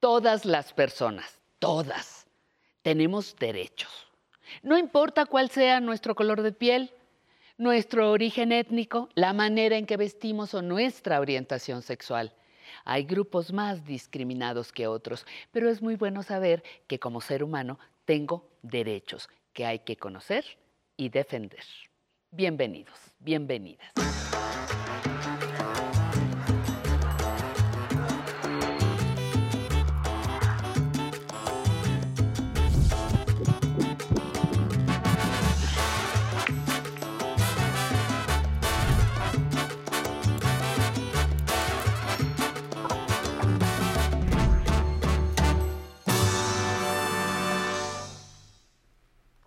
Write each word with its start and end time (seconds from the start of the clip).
Todas 0.00 0.46
las 0.46 0.72
personas, 0.72 1.38
todas, 1.58 2.26
tenemos 2.80 3.36
derechos. 3.36 4.06
No 4.62 4.78
importa 4.78 5.26
cuál 5.26 5.50
sea 5.50 5.78
nuestro 5.78 6.14
color 6.14 6.40
de 6.40 6.52
piel, 6.52 6.90
nuestro 7.58 8.10
origen 8.10 8.50
étnico, 8.50 9.10
la 9.14 9.34
manera 9.34 9.76
en 9.76 9.84
que 9.84 9.98
vestimos 9.98 10.54
o 10.54 10.62
nuestra 10.62 11.20
orientación 11.20 11.82
sexual. 11.82 12.32
Hay 12.86 13.04
grupos 13.04 13.52
más 13.52 13.84
discriminados 13.84 14.72
que 14.72 14.86
otros, 14.86 15.26
pero 15.52 15.68
es 15.68 15.82
muy 15.82 15.96
bueno 15.96 16.22
saber 16.22 16.64
que 16.86 16.98
como 16.98 17.20
ser 17.20 17.44
humano 17.44 17.78
tengo 18.06 18.48
derechos 18.62 19.28
que 19.52 19.66
hay 19.66 19.80
que 19.80 19.98
conocer 19.98 20.46
y 20.96 21.10
defender. 21.10 21.64
Bienvenidos, 22.30 22.98
bienvenidas. 23.18 23.92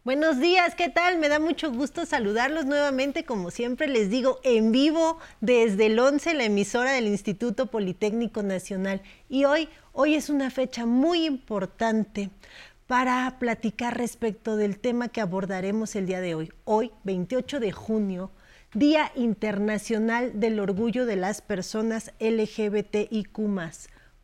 Buenos 0.05 0.37
días, 0.41 0.75
¿qué 0.75 0.89
tal? 0.89 1.17
Me 1.17 1.29
da 1.29 1.39
mucho 1.39 1.71
gusto 1.71 2.05
saludarlos 2.05 2.65
nuevamente, 2.65 3.23
como 3.23 3.51
siempre 3.51 3.87
les 3.87 4.09
digo, 4.09 4.41
en 4.43 4.73
vivo 4.73 5.17
desde 5.39 5.85
el 5.85 5.97
11, 5.97 6.33
la 6.33 6.43
emisora 6.43 6.91
del 6.91 7.07
Instituto 7.07 7.67
Politécnico 7.67 8.43
Nacional. 8.43 9.01
Y 9.29 9.45
hoy, 9.45 9.69
hoy 9.93 10.15
es 10.15 10.27
una 10.27 10.51
fecha 10.51 10.85
muy 10.85 11.25
importante 11.25 12.31
para 12.85 13.37
platicar 13.39 13.97
respecto 13.97 14.57
del 14.57 14.77
tema 14.77 15.07
que 15.07 15.21
abordaremos 15.21 15.95
el 15.95 16.05
día 16.05 16.19
de 16.19 16.35
hoy. 16.35 16.51
Hoy, 16.65 16.91
28 17.05 17.61
de 17.61 17.71
junio, 17.71 18.31
Día 18.73 19.09
Internacional 19.15 20.37
del 20.37 20.59
Orgullo 20.59 21.05
de 21.05 21.15
las 21.15 21.41
Personas 21.41 22.11
LGBTIQ. 22.19 23.39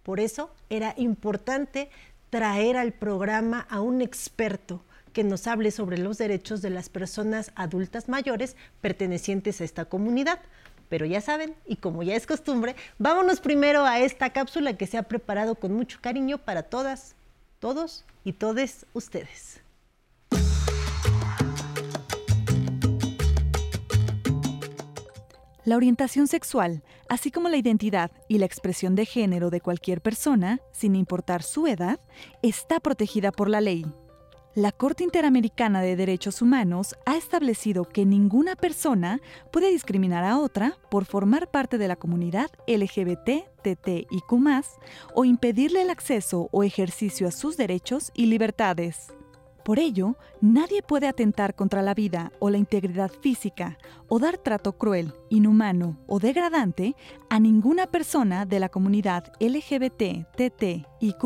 Por 0.04 0.20
eso 0.20 0.54
era 0.70 0.94
importante 0.98 1.90
traer 2.30 2.76
al 2.76 2.92
programa 2.92 3.66
a 3.70 3.80
un 3.80 4.02
experto 4.02 4.84
que 5.10 5.24
nos 5.24 5.48
hable 5.48 5.72
sobre 5.72 5.98
los 5.98 6.18
derechos 6.18 6.62
de 6.62 6.70
las 6.70 6.90
personas 6.90 7.52
adultas 7.56 8.10
mayores 8.10 8.56
pertenecientes 8.82 9.62
a 9.62 9.64
esta 9.64 9.86
comunidad. 9.86 10.40
Pero 10.90 11.06
ya 11.06 11.22
saben, 11.22 11.56
y 11.68 11.76
como 11.76 12.04
ya 12.04 12.16
es 12.16 12.26
costumbre, 12.26 12.76
vámonos 12.98 13.40
primero 13.42 13.86
a 13.86 14.00
esta 14.00 14.32
cápsula 14.32 14.74
que 14.74 14.88
se 14.88 14.98
ha 14.98 15.04
preparado 15.04 15.56
con 15.56 15.74
mucho 15.74 16.00
cariño 16.02 16.40
para 16.40 16.64
todas, 16.64 17.16
todos 17.60 18.06
y 18.24 18.34
todes 18.34 18.86
ustedes. 18.94 19.62
La 25.70 25.76
orientación 25.76 26.28
sexual, 26.28 26.82
así 27.10 27.30
como 27.30 27.48
la 27.48 27.58
identidad 27.58 28.10
y 28.28 28.40
la 28.40 28.48
expresión 28.48 28.96
de 28.96 29.06
género 29.06 29.52
de 29.52 29.62
cualquier 29.62 30.02
persona, 30.02 30.60
sin 30.72 30.96
importar 30.96 31.44
su 31.44 31.68
edad, 31.68 32.00
está 32.42 32.80
protegida 32.80 33.32
por 33.32 33.52
la 33.52 33.62
ley. 33.62 33.86
La 34.56 34.72
Corte 34.72 35.04
Interamericana 35.04 35.80
de 35.82 35.96
Derechos 35.96 36.42
Humanos 36.42 36.96
ha 37.06 37.16
establecido 37.16 37.86
que 37.86 38.04
ninguna 38.04 38.56
persona 38.56 39.22
puede 39.52 39.70
discriminar 39.70 40.24
a 40.24 40.40
otra 40.40 40.76
por 40.90 41.06
formar 41.06 41.52
parte 41.52 41.78
de 41.78 41.88
la 41.88 41.96
comunidad 41.96 42.50
LGBT, 42.66 43.46
TTIQ, 43.62 44.34
o 45.14 45.24
impedirle 45.24 45.84
el 45.84 45.92
acceso 45.92 46.50
o 46.52 46.64
ejercicio 46.64 47.28
a 47.28 47.32
sus 47.32 47.58
derechos 47.58 48.12
y 48.16 48.26
libertades. 48.26 49.14
Por 49.64 49.78
ello, 49.78 50.18
nadie 50.42 50.82
puede 50.82 51.08
atentar 51.08 51.54
contra 51.54 51.84
la 51.84 51.94
vida 51.94 52.32
o 52.40 52.50
la 52.50 52.58
integridad 52.58 53.12
física 53.22 53.78
o 54.08 54.18
dar 54.18 54.40
trato 54.40 54.74
cruel, 54.74 55.14
inhumano 55.30 56.00
o 56.08 56.18
degradante 56.20 56.96
a 57.30 57.40
ninguna 57.40 57.86
persona 57.86 58.48
de 58.48 58.60
la 58.60 58.70
comunidad 58.70 59.32
LGBT, 59.40 60.26
TTIQ, 60.36 61.24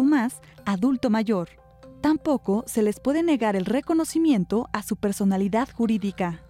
adulto 0.65 1.09
mayor 1.09 1.62
Tampoco 2.03 2.65
se 2.67 2.83
les 2.83 2.99
puede 2.99 3.23
negar 3.23 3.55
el 3.55 3.63
reconocimiento 3.63 4.67
a 4.73 4.83
su 4.83 4.97
personalidad 4.97 5.69
jurídica. 5.71 6.41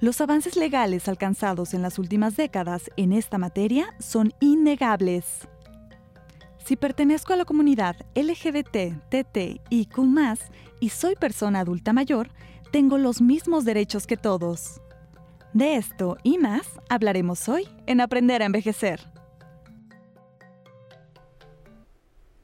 Los 0.00 0.20
avances 0.20 0.54
legales 0.54 1.08
alcanzados 1.08 1.74
en 1.74 1.82
las 1.82 1.98
últimas 1.98 2.36
décadas 2.36 2.88
en 2.96 3.12
esta 3.12 3.36
materia 3.36 3.92
son 3.98 4.32
innegables. 4.38 5.48
Si 6.64 6.76
pertenezco 6.76 7.32
a 7.32 7.36
la 7.36 7.44
comunidad 7.44 7.96
LGBT, 8.14 9.08
TT 9.08 9.60
y 9.70 9.86
Q+, 9.86 10.06
y 10.78 10.90
soy 10.90 11.16
persona 11.16 11.58
adulta 11.58 11.92
mayor, 11.92 12.30
tengo 12.70 12.96
los 12.96 13.20
mismos 13.20 13.64
derechos 13.64 14.06
que 14.06 14.16
todos. 14.16 14.80
De 15.52 15.74
esto 15.74 16.16
y 16.22 16.38
más 16.38 16.64
hablaremos 16.88 17.48
hoy 17.48 17.66
en 17.86 18.00
Aprender 18.00 18.40
a 18.40 18.46
Envejecer. 18.46 19.15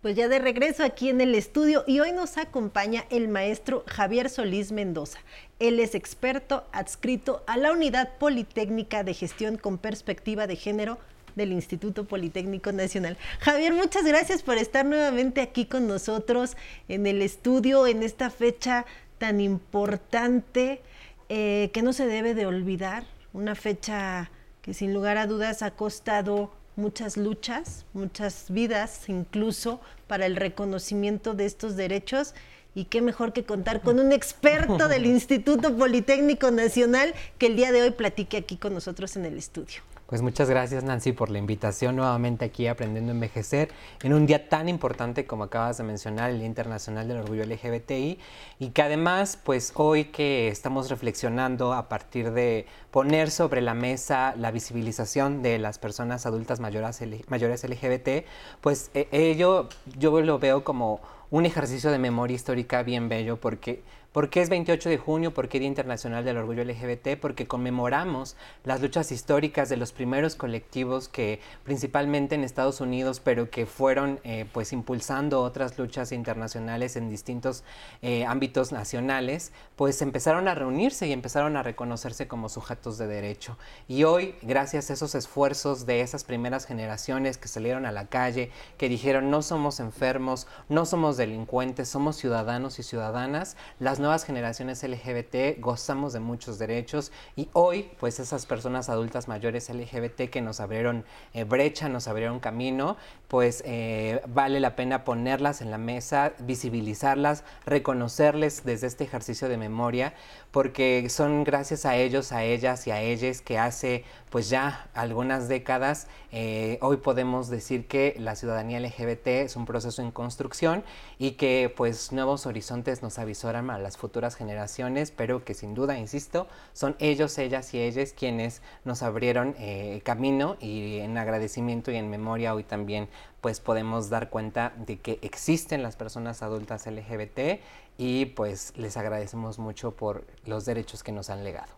Pues 0.03 0.17
ya 0.17 0.27
de 0.27 0.41
regreso 0.41 0.83
aquí 0.83 1.11
en 1.11 1.21
el 1.21 1.33
estudio 1.37 1.85
y 1.87 2.01
hoy 2.01 2.11
nos 2.11 2.37
acompaña 2.37 3.05
el 3.09 3.29
maestro 3.29 3.85
Javier 3.87 4.31
Solís 4.31 4.73
Mendoza. 4.73 5.21
Él 5.61 5.79
es 5.79 5.95
experto 5.95 6.65
adscrito 6.73 7.45
a 7.47 7.57
la 7.57 7.71
Unidad 7.71 8.19
Politécnica 8.19 9.05
de 9.05 9.15
Gestión 9.15 9.59
con 9.59 9.79
Perspectiva 9.79 10.49
de 10.49 10.57
Género 10.57 10.99
del 11.37 11.53
Instituto 11.53 12.05
Politécnico 12.05 12.73
Nacional. 12.73 13.17
Javier, 13.39 13.75
muchas 13.75 14.05
gracias 14.05 14.43
por 14.43 14.59
estar 14.59 14.85
nuevamente 14.85 15.41
aquí 15.41 15.67
con 15.67 15.87
nosotros 15.87 16.57
en 16.89 17.07
el 17.07 17.23
estudio 17.23 17.87
en 17.87 18.03
esta 18.03 18.29
fecha 18.29 18.87
tan 19.19 19.41
importante 19.41 20.83
eh, 21.29 21.71
que 21.73 21.83
no 21.83 21.93
se 21.93 22.07
debe 22.07 22.35
de 22.35 22.47
olvidar, 22.47 23.05
una 23.33 23.55
fecha 23.55 24.33
que 24.63 24.75
sin 24.75 24.93
lugar 24.95 25.17
a 25.17 25.29
dudas 25.29 25.63
ha 25.63 25.71
costado 25.71 26.51
muchas 26.77 27.17
luchas, 27.17 27.85
muchas 27.93 28.47
vidas 28.51 29.09
incluso 29.09 29.81
para 30.07 30.27
el 30.27 30.37
reconocimiento 30.37 31.35
de 31.35 31.47
estos 31.47 31.77
derechos 31.77 32.35
y 32.75 32.87
qué 32.87 33.03
mejor 33.03 33.33
que 33.33 33.45
contar 33.45 33.83
con 33.83 34.01
un 34.01 34.13
experto 34.13 34.89
del 34.89 35.07
Instituto 35.07 35.77
Politécnico 35.77 36.51
Nacional 36.51 37.15
que 37.39 37.47
el 37.47 37.57
día 37.57 37.73
de 37.73 37.83
hoy 37.83 37.91
platique 37.91 38.39
aquí 38.39 38.57
con 38.57 38.75
nosotros 38.75 39.17
en 39.17 39.27
el 39.27 39.37
estudio. 39.37 39.83
Pues 40.13 40.21
muchas 40.21 40.51
gracias 40.51 40.85
Nancy 40.85 41.13
por 41.13 41.31
la 41.31 41.39
invitación 41.39 41.97
nuevamente 41.97 42.45
aquí 42.45 42.67
Aprendiendo 42.67 43.13
a 43.13 43.15
Envejecer 43.15 43.71
en 44.03 44.13
un 44.13 44.27
día 44.27 44.51
tan 44.51 44.69
importante 44.69 45.25
como 45.25 45.45
acabas 45.45 45.79
de 45.79 45.85
mencionar, 45.85 46.29
el 46.29 46.37
Día 46.37 46.47
Internacional 46.47 47.09
del 47.09 47.17
Orgullo 47.17 47.47
LGBTI 47.47 48.19
y 48.59 48.69
que 48.73 48.83
además 48.83 49.39
pues 49.43 49.73
hoy 49.75 50.05
que 50.05 50.49
estamos 50.49 50.91
reflexionando 50.91 51.73
a 51.73 51.89
partir 51.89 52.33
de 52.33 52.67
poner 52.91 53.31
sobre 53.31 53.63
la 53.63 53.73
mesa 53.73 54.35
la 54.37 54.51
visibilización 54.51 55.41
de 55.41 55.59
las 55.59 55.79
personas 55.79 56.27
adultas 56.27 56.61
mayores, 56.61 57.01
mayores 57.29 57.65
LGBT, 57.65 58.27
pues 58.61 58.91
eh, 58.93 59.09
ello 59.13 59.71
yo 59.97 60.21
lo 60.21 60.39
veo 60.39 60.63
como 60.63 61.01
un 61.31 61.47
ejercicio 61.47 61.91
de 61.91 61.99
memoria 61.99 62.35
histórica 62.35 62.83
bien 62.83 63.09
bello 63.09 63.41
porque 63.41 63.83
¿Por 64.13 64.29
qué 64.29 64.43
es 64.43 64.51
28 64.51 64.91
de 64.91 64.99
junio? 64.99 65.33
¿Por 65.33 65.49
qué 65.49 65.59
Día 65.59 65.69
Internacional 65.69 66.23
del 66.23 66.37
Orgullo 66.37 66.63
LGBT? 66.65 67.19
Porque 67.19 67.47
conmemoramos 67.47 68.37
las 68.63 68.83
luchas 68.83 69.11
históricas 69.11 69.71
de 69.71 69.79
los 69.79 69.93
primeros 69.93 70.37
colectivos 70.37 71.09
que 71.09 71.41
principalmente 71.65 72.35
en 72.35 72.45
Estados 72.45 72.83
Unidos, 72.83 73.21
pero 73.21 73.49
que 73.49 73.65
fueron 73.65 74.21
eh, 74.25 74.45
pues 74.53 74.75
impulsando 74.75 75.41
otras 75.41 75.79
luchas 75.79 76.13
internacionales 76.13 76.97
en 76.97 77.09
distintos 77.09 77.65
eh, 78.03 78.27
ámbitos 78.27 78.71
nacionales, 78.71 79.51
pues 79.77 80.03
empezaron 80.03 80.47
a 80.47 80.55
reunirse 80.55 81.07
y 81.07 81.13
empezaron 81.13 81.57
a 81.57 81.63
reconocerse 81.63 82.29
como 82.29 82.51
sujetos 82.51 82.99
de 82.99 83.07
derecho. 83.07 83.57
Y 83.89 84.05
hoy, 84.05 84.35
gracias 84.43 84.91
a 84.91 84.93
esos 84.93 85.15
esfuerzos 85.15 85.87
de 85.87 86.03
esas 86.03 86.25
primeras 86.25 86.67
generaciones 86.67 87.39
que 87.39 87.49
salieron 87.49 87.87
a 87.87 87.93
la 87.93 88.09
calle, 88.09 88.51
que 88.77 88.91
dijeron 88.91 89.31
no 89.31 89.41
somos 89.41 89.81
enfermos, 89.81 90.49
no 90.69 90.85
somos 90.85 91.17
delincuentes, 91.17 91.89
somos 91.89 92.17
ciudadanos 92.17 92.79
y 92.79 92.83
ciudadanas, 92.83 93.57
las 93.79 94.02
nuevas 94.03 94.25
generaciones 94.25 94.83
LGBT 94.83 95.61
gozamos 95.61 96.13
de 96.13 96.21
muchos 96.21 96.59
derechos 96.59 97.13
y 97.37 97.49
hoy 97.53 97.91
pues 98.01 98.21
esas 98.21 98.45
personas 98.45 98.89
adultas 98.89 99.29
mayores 99.29 99.71
LGBT 99.71 100.29
que 100.29 100.43
nos 100.43 100.61
abrieron 100.61 101.05
eh, 101.33 101.45
brecha, 101.45 101.89
nos 101.89 102.09
abrieron 102.09 102.41
camino, 102.41 102.97
pues 103.29 103.63
eh, 103.65 104.21
vale 104.27 104.61
la 104.61 104.77
pena 104.77 105.05
ponerlas 105.05 105.63
en 105.63 105.71
la 105.71 105.79
mesa, 105.79 106.33
visibilizarlas, 106.41 107.45
reconocerles 107.65 108.65
desde 108.65 108.89
este 108.89 109.05
ejercicio 109.05 109.49
de 109.49 109.57
memoria, 109.57 110.15
porque 110.51 111.09
son 111.09 111.45
gracias 111.45 111.87
a 111.87 111.97
ellos, 111.97 112.33
a 112.33 112.43
ellas 112.43 112.87
y 112.87 112.91
a 112.91 113.01
ellas 113.01 113.41
que 113.41 113.59
hace 113.59 114.05
pues 114.33 114.49
ya 114.49 114.89
algunas 114.95 115.47
décadas 115.47 116.07
eh, 116.33 116.79
hoy 116.81 116.97
podemos 116.97 117.51
decir 117.51 117.87
que 117.87 118.17
la 118.19 118.35
ciudadanía 118.35 118.81
LGBT 118.81 119.27
es 119.27 119.57
un 119.57 119.67
proceso 119.67 120.01
en 120.01 120.11
construcción 120.11 120.85
y 121.19 121.33
que 121.33 121.71
pues 121.77 122.13
nuevos 122.13 122.47
horizontes 122.47 123.03
nos 123.03 123.19
avisoran 123.19 123.69
a 123.69 123.79
las 123.79 123.99
futuras 123.99 124.35
generaciones, 124.35 125.11
pero 125.11 125.45
que 125.45 125.53
sin 125.53 125.75
duda, 125.75 125.99
insisto, 125.99 126.47
son 126.73 126.97
ellos, 126.99 127.37
ellas 127.37 127.75
y 127.75 127.81
ellas 127.81 128.15
quienes 128.19 128.63
nos 128.87 129.03
abrieron 129.03 129.55
eh, 129.59 130.01
camino 130.03 130.57
y 130.61 131.01
en 131.01 131.19
agradecimiento 131.19 131.91
y 131.91 131.97
en 131.97 132.09
memoria 132.09 132.55
hoy 132.55 132.65
también 132.65 133.11
pues 133.43 133.61
podemos 133.61 134.09
dar 134.09 134.31
cuenta 134.31 134.73
de 134.87 134.99
que 134.99 135.19
existen 135.21 135.83
las 135.83 135.97
personas 135.97 136.41
adultas 136.41 136.87
LGBT 136.87 137.61
y 137.99 138.25
pues 138.25 138.73
les 138.79 138.97
agradecemos 138.97 139.59
mucho 139.59 139.91
por 139.91 140.25
los 140.47 140.65
derechos 140.65 141.03
que 141.03 141.13
nos 141.13 141.29
han 141.29 141.45
legado. 141.45 141.75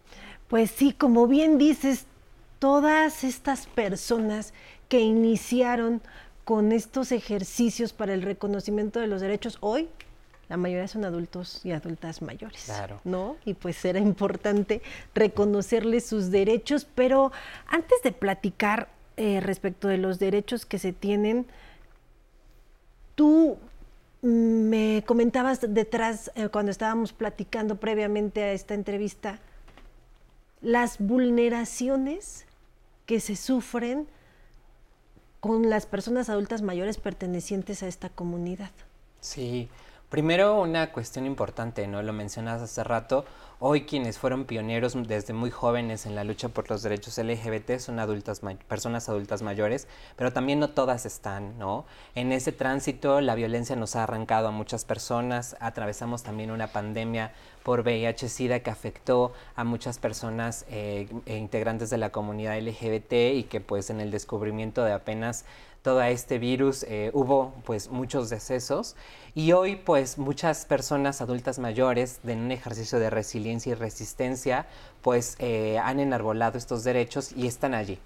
Pues 0.47 0.71
sí, 0.71 0.93
como 0.93 1.27
bien 1.27 1.59
dices, 1.59 2.07
todas 2.59 3.25
estas 3.25 3.67
personas 3.67 4.53
que 4.89 5.01
iniciaron 5.01 6.03
con 6.45 6.73
estos 6.73 7.13
ejercicios 7.13 7.93
para 7.93 8.15
el 8.15 8.23
reconocimiento 8.23 9.01
de 9.01 9.07
los 9.07 9.21
derechos 9.21 9.59
hoy 9.61 9.89
la 10.49 10.57
mayoría 10.57 10.87
son 10.89 11.05
adultos 11.05 11.65
y 11.65 11.73
adultas 11.73 12.21
mayores, 12.21 12.65
claro. 12.65 13.01
¿no? 13.05 13.37
Y 13.45 13.55
pues 13.55 13.83
era 13.85 13.99
importante 13.99 14.83
reconocerles 15.15 16.07
sus 16.07 16.31
derechos, 16.31 16.87
pero 16.95 17.33
antes 17.67 18.03
de 18.03 18.13
platicar 18.13 18.89
eh, 19.17 19.41
respecto 19.41 19.89
de 19.89 19.99
los 19.99 20.19
derechos 20.19 20.67
que 20.67 20.79
se 20.79 20.93
tienen, 20.93 21.47
tú 23.15 23.57
me 24.21 25.03
comentabas 25.07 25.61
detrás, 25.75 26.31
eh, 26.35 26.49
cuando 26.49 26.71
estábamos 26.71 27.13
platicando 27.13 27.77
previamente 27.77 28.43
a 28.43 28.53
esta 28.53 28.75
entrevista, 28.75 29.39
las 30.65 30.99
vulneraciones 30.99 32.47
que 33.07 33.21
se 33.21 33.37
sufren 33.37 34.09
con 35.41 35.69
las 35.69 35.85
personas 35.85 36.31
adultas 36.31 36.63
mayores 36.63 36.97
pertenecientes 36.97 37.83
a 37.83 37.87
esta 37.87 38.09
comunidad. 38.09 38.71
Sí, 39.21 39.69
primero 40.09 40.59
una 40.61 40.91
cuestión 40.91 41.27
importante, 41.27 41.87
¿no? 41.87 42.03
Lo 42.03 42.15
mencionas 42.15 42.63
hace 42.63 42.83
rato, 42.83 43.27
hoy 43.59 43.83
quienes 43.83 44.19
fueron 44.19 44.45
pioneros 44.45 44.95
desde 45.07 45.33
muy 45.33 45.51
jóvenes 45.51 46.07
en 46.07 46.15
la 46.15 46.25
lucha 46.25 46.49
por 46.49 46.69
los 46.71 46.83
derechos 46.83 47.19
LGBT 47.19 47.79
son 47.79 47.99
adultas, 47.99 48.41
personas 48.69 49.09
adultas 49.09 49.43
mayores, 49.43 49.89
pero 50.17 50.33
también 50.33 50.61
no 50.61 50.71
todas 50.71 51.07
están, 51.07 51.59
¿no? 51.59 51.85
En 52.15 52.33
ese 52.33 52.53
tránsito 52.53 53.21
la 53.21 53.35
violencia 53.35 53.77
nos 53.77 53.97
ha 53.97 54.05
arrancado 54.05 54.49
a 54.49 54.51
muchas 54.51 54.85
personas, 54.85 55.57
atravesamos 55.61 56.23
también 56.23 56.51
una 56.51 56.69
pandemia 56.69 57.33
por 57.63 57.83
VIH-Sida 57.83 58.61
que 58.61 58.71
afectó 58.71 59.33
a 59.57 59.65
muchas 59.65 59.99
personas 59.99 60.67
eh, 60.69 61.09
e 61.27 61.37
integrantes 61.37 61.91
de 61.91 61.99
la 61.99 62.11
comunidad 62.11 62.59
LGBT 62.59 63.13
y 63.35 63.45
que 63.45 63.61
pues 63.61 63.91
en 63.91 64.01
el 64.01 64.11
descubrimiento 64.11 64.85
de 64.85 64.93
apenas 64.93 65.45
todo 65.85 66.03
este 66.03 66.39
virus 66.39 66.83
eh, 66.85 67.11
hubo 67.13 67.53
pues 67.67 67.91
muchos 67.91 68.31
decesos 68.31 68.97
y 69.35 69.53
hoy 69.53 69.77
pues 69.77 70.17
muchas 70.17 70.65
personas 70.65 71.21
adultas 71.21 71.59
mayores 71.59 72.21
en 72.27 72.39
un 72.39 72.53
ejercicio 72.53 72.99
de 72.99 73.11
resiliencia 73.11 73.44
y 73.45 73.75
resistencia 73.75 74.67
pues 75.03 75.37
eh, 75.39 75.79
han 75.79 76.01
enarbolado 76.01 76.59
estos 76.59 76.83
derechos 76.83 77.33
y 77.37 77.47
están 77.47 77.75
allí. 77.75 77.99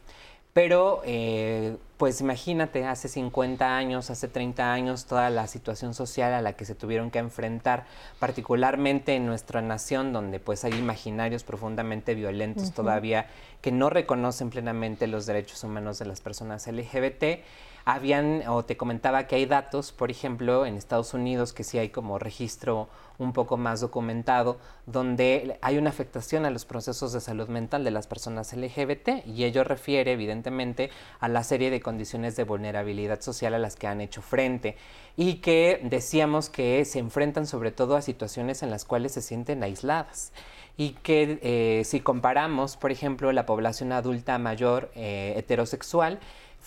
Pero, 0.52 1.02
eh, 1.04 1.76
pues 1.98 2.20
imagínate, 2.20 2.84
hace 2.84 3.06
50 3.06 3.76
años, 3.76 4.10
hace 4.10 4.26
30 4.26 4.72
años, 4.72 5.04
toda 5.04 5.30
la 5.30 5.46
situación 5.46 5.94
social 5.94 6.32
a 6.32 6.42
la 6.42 6.54
que 6.54 6.64
se 6.64 6.74
tuvieron 6.74 7.12
que 7.12 7.20
enfrentar, 7.20 7.86
particularmente 8.18 9.14
en 9.14 9.24
nuestra 9.26 9.62
nación, 9.62 10.12
donde 10.12 10.40
pues 10.40 10.64
hay 10.64 10.72
imaginarios 10.72 11.44
profundamente 11.44 12.16
violentos 12.16 12.72
todavía 12.72 13.28
que 13.62 13.70
no 13.70 13.88
reconocen 13.88 14.50
plenamente 14.50 15.06
los 15.06 15.26
derechos 15.26 15.62
humanos 15.62 16.00
de 16.00 16.06
las 16.06 16.20
personas 16.20 16.66
LGBT 16.66 17.44
habían, 17.84 18.42
o 18.48 18.64
te 18.64 18.76
comentaba 18.76 19.26
que 19.26 19.36
hay 19.36 19.46
datos, 19.46 19.92
por 19.92 20.10
ejemplo, 20.10 20.66
en 20.66 20.76
Estados 20.76 21.14
Unidos, 21.14 21.54
que 21.54 21.64
sí 21.64 21.78
hay 21.78 21.88
como 21.88 22.18
registro 22.18 22.88
un 23.18 23.32
poco 23.32 23.56
más 23.56 23.80
documentado, 23.80 24.58
donde 24.86 25.58
hay 25.60 25.78
una 25.78 25.90
afectación 25.90 26.46
a 26.46 26.50
los 26.50 26.64
procesos 26.64 27.12
de 27.12 27.20
salud 27.20 27.48
mental 27.48 27.84
de 27.84 27.90
las 27.90 28.06
personas 28.06 28.52
LGBT 28.52 29.26
y 29.26 29.44
ello 29.44 29.64
refiere 29.64 30.12
evidentemente 30.12 30.90
a 31.20 31.28
la 31.28 31.42
serie 31.42 31.70
de 31.70 31.80
condiciones 31.80 32.36
de 32.36 32.44
vulnerabilidad 32.44 33.20
social 33.20 33.54
a 33.54 33.58
las 33.58 33.76
que 33.76 33.86
han 33.86 34.00
hecho 34.00 34.22
frente 34.22 34.76
y 35.16 35.36
que 35.36 35.80
decíamos 35.82 36.48
que 36.48 36.84
se 36.84 37.00
enfrentan 37.00 37.46
sobre 37.46 37.72
todo 37.72 37.96
a 37.96 38.02
situaciones 38.02 38.62
en 38.62 38.70
las 38.70 38.84
cuales 38.84 39.12
se 39.12 39.22
sienten 39.22 39.62
aisladas 39.62 40.32
y 40.76 40.90
que 40.90 41.40
eh, 41.42 41.84
si 41.84 41.98
comparamos, 41.98 42.76
por 42.76 42.92
ejemplo, 42.92 43.32
la 43.32 43.46
población 43.46 43.90
adulta 43.90 44.38
mayor 44.38 44.92
eh, 44.94 45.34
heterosexual, 45.36 46.20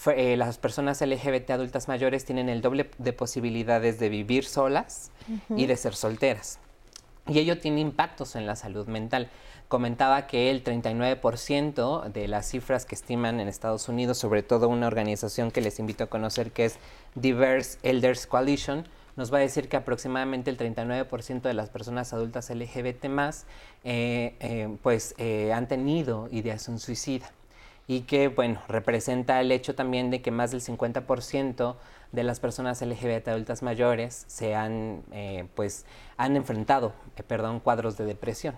eh, 0.07 0.35
las 0.37 0.57
personas 0.57 1.01
LGBT 1.01 1.51
adultas 1.51 1.87
mayores 1.87 2.25
tienen 2.25 2.49
el 2.49 2.61
doble 2.61 2.89
de 2.97 3.13
posibilidades 3.13 3.99
de 3.99 4.09
vivir 4.09 4.45
solas 4.45 5.11
y 5.49 5.65
de 5.65 5.77
ser 5.77 5.95
solteras. 5.95 6.59
Y 7.27 7.39
ello 7.39 7.59
tiene 7.59 7.81
impactos 7.81 8.35
en 8.35 8.45
la 8.45 8.55
salud 8.55 8.87
mental. 8.87 9.29
Comentaba 9.67 10.27
que 10.27 10.49
el 10.49 10.63
39% 10.63 12.09
de 12.09 12.27
las 12.27 12.49
cifras 12.49 12.85
que 12.85 12.95
estiman 12.95 13.39
en 13.39 13.47
Estados 13.47 13.87
Unidos, 13.89 14.17
sobre 14.17 14.43
todo 14.43 14.67
una 14.67 14.87
organización 14.87 15.51
que 15.51 15.61
les 15.61 15.79
invito 15.79 16.03
a 16.03 16.07
conocer 16.07 16.51
que 16.51 16.65
es 16.65 16.77
Diverse 17.15 17.77
Elders 17.83 18.27
Coalition, 18.27 18.87
nos 19.15 19.31
va 19.31 19.37
a 19.37 19.41
decir 19.41 19.69
que 19.69 19.77
aproximadamente 19.77 20.49
el 20.49 20.57
39% 20.57 21.41
de 21.41 21.53
las 21.53 21.69
personas 21.69 22.11
adultas 22.11 22.49
LGBT 22.49 23.05
más 23.05 23.45
eh, 23.83 24.35
eh, 24.39 24.75
pues 24.81 25.15
han 25.53 25.67
tenido 25.67 26.27
ideación 26.31 26.79
suicida 26.79 27.31
y 27.91 28.03
que, 28.03 28.29
bueno, 28.29 28.61
representa 28.69 29.41
el 29.41 29.51
hecho 29.51 29.75
también 29.75 30.11
de 30.11 30.21
que 30.21 30.31
más 30.31 30.51
del 30.51 30.61
50% 30.61 31.75
de 32.13 32.23
las 32.23 32.39
personas 32.39 32.81
LGBT 32.81 33.27
adultas 33.27 33.63
mayores 33.63 34.23
se 34.27 34.55
han, 34.55 35.03
eh, 35.11 35.45
pues, 35.55 35.85
han 36.15 36.37
enfrentado, 36.37 36.93
eh, 37.17 37.23
perdón, 37.23 37.59
cuadros 37.59 37.97
de 37.97 38.05
depresión. 38.05 38.55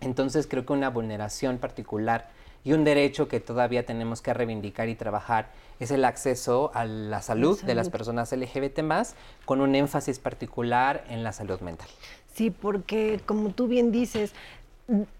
Entonces 0.00 0.48
creo 0.48 0.66
que 0.66 0.72
una 0.72 0.90
vulneración 0.90 1.58
particular 1.58 2.30
y 2.64 2.72
un 2.72 2.82
derecho 2.82 3.28
que 3.28 3.38
todavía 3.38 3.86
tenemos 3.86 4.22
que 4.22 4.34
reivindicar 4.34 4.88
y 4.88 4.96
trabajar 4.96 5.52
es 5.78 5.92
el 5.92 6.04
acceso 6.04 6.72
a 6.74 6.84
la 6.84 7.22
salud, 7.22 7.62
de 7.62 7.76
las 7.76 7.90
personas 7.90 8.32
LGBT 8.32 8.82
más, 8.82 9.14
con 9.44 9.60
un 9.60 9.76
énfasis 9.76 10.18
particular 10.18 11.04
en 11.08 11.22
la 11.22 11.32
salud 11.32 11.60
mental. 11.60 11.86
Sí, 12.34 12.50
porque 12.50 13.20
como 13.24 13.50
tú 13.50 13.68
bien 13.68 13.92
dices, 13.92 14.32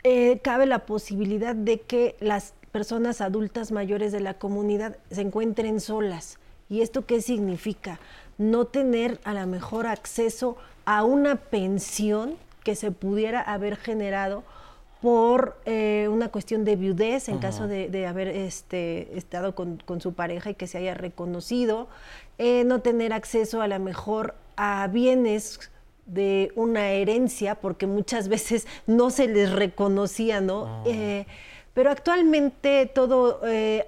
eh, 0.02 0.40
cabe 0.42 0.66
la 0.66 0.86
posibilidad 0.86 1.54
de 1.54 1.80
que 1.82 2.16
las 2.20 2.54
personas 2.72 3.20
adultas 3.20 3.72
mayores 3.72 4.12
de 4.12 4.20
la 4.20 4.34
comunidad 4.34 4.96
se 5.10 5.22
encuentren 5.22 5.80
solas. 5.80 6.38
¿Y 6.68 6.82
esto 6.82 7.06
qué 7.06 7.22
significa? 7.22 7.98
No 8.36 8.66
tener 8.66 9.20
a 9.24 9.34
lo 9.34 9.46
mejor 9.46 9.86
acceso 9.86 10.56
a 10.84 11.04
una 11.04 11.36
pensión 11.36 12.36
que 12.62 12.74
se 12.74 12.90
pudiera 12.90 13.40
haber 13.40 13.76
generado 13.76 14.44
por 15.00 15.56
eh, 15.64 16.08
una 16.10 16.28
cuestión 16.28 16.64
de 16.64 16.76
viudez 16.76 17.28
en 17.28 17.38
caso 17.38 17.68
de, 17.68 18.06
haber 18.06 18.28
este, 18.28 19.16
estado 19.16 19.54
con, 19.54 19.80
su 20.00 20.12
pareja 20.12 20.50
y 20.50 20.54
que 20.54 20.66
se 20.66 20.78
haya 20.78 20.94
reconocido, 20.94 21.88
eh, 22.38 22.64
no 22.64 22.80
tener 22.80 23.12
acceso 23.12 23.62
a 23.62 23.68
lo 23.68 23.78
mejor 23.78 24.34
a 24.56 24.88
bienes 24.88 25.70
de 26.06 26.52
una 26.56 26.88
herencia 26.90 27.54
porque 27.54 27.86
muchas 27.86 28.28
veces 28.28 28.66
no 28.86 29.10
se 29.10 29.28
les 29.28 29.52
reconocía, 29.52 30.40
¿no? 30.40 30.64
Ah. 30.66 30.82
Eh, 30.86 31.26
pero 31.78 31.92
actualmente 31.92 32.90
todo 32.92 33.40
eh, 33.46 33.86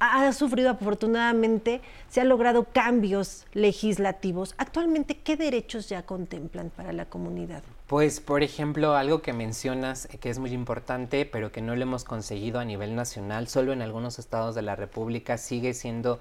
ha, 0.00 0.32
sufrido 0.32 0.70
afortunadamente, 0.70 1.82
se 2.08 2.20
han 2.20 2.28
logrado 2.28 2.64
cambios 2.64 3.46
legislativos. 3.52 4.56
Actualmente, 4.58 5.18
¿qué 5.18 5.36
derechos 5.36 5.88
ya 5.88 6.02
contemplan 6.02 6.70
para 6.70 6.92
la 6.92 7.04
comunidad? 7.04 7.62
Pues, 7.86 8.18
por 8.18 8.42
ejemplo, 8.42 8.96
algo 8.96 9.22
que 9.22 9.32
mencionas 9.32 10.06
eh, 10.06 10.18
que 10.18 10.30
es 10.30 10.40
muy 10.40 10.50
importante, 10.50 11.26
pero 11.26 11.52
que 11.52 11.62
no 11.62 11.76
lo 11.76 11.82
hemos 11.82 12.02
conseguido 12.02 12.58
a 12.58 12.64
nivel 12.64 12.96
nacional, 12.96 13.46
solo 13.46 13.72
en 13.72 13.82
algunos 13.82 14.18
estados 14.18 14.56
de 14.56 14.62
la 14.62 14.74
República 14.74 15.38
sigue 15.38 15.74
siendo 15.74 16.18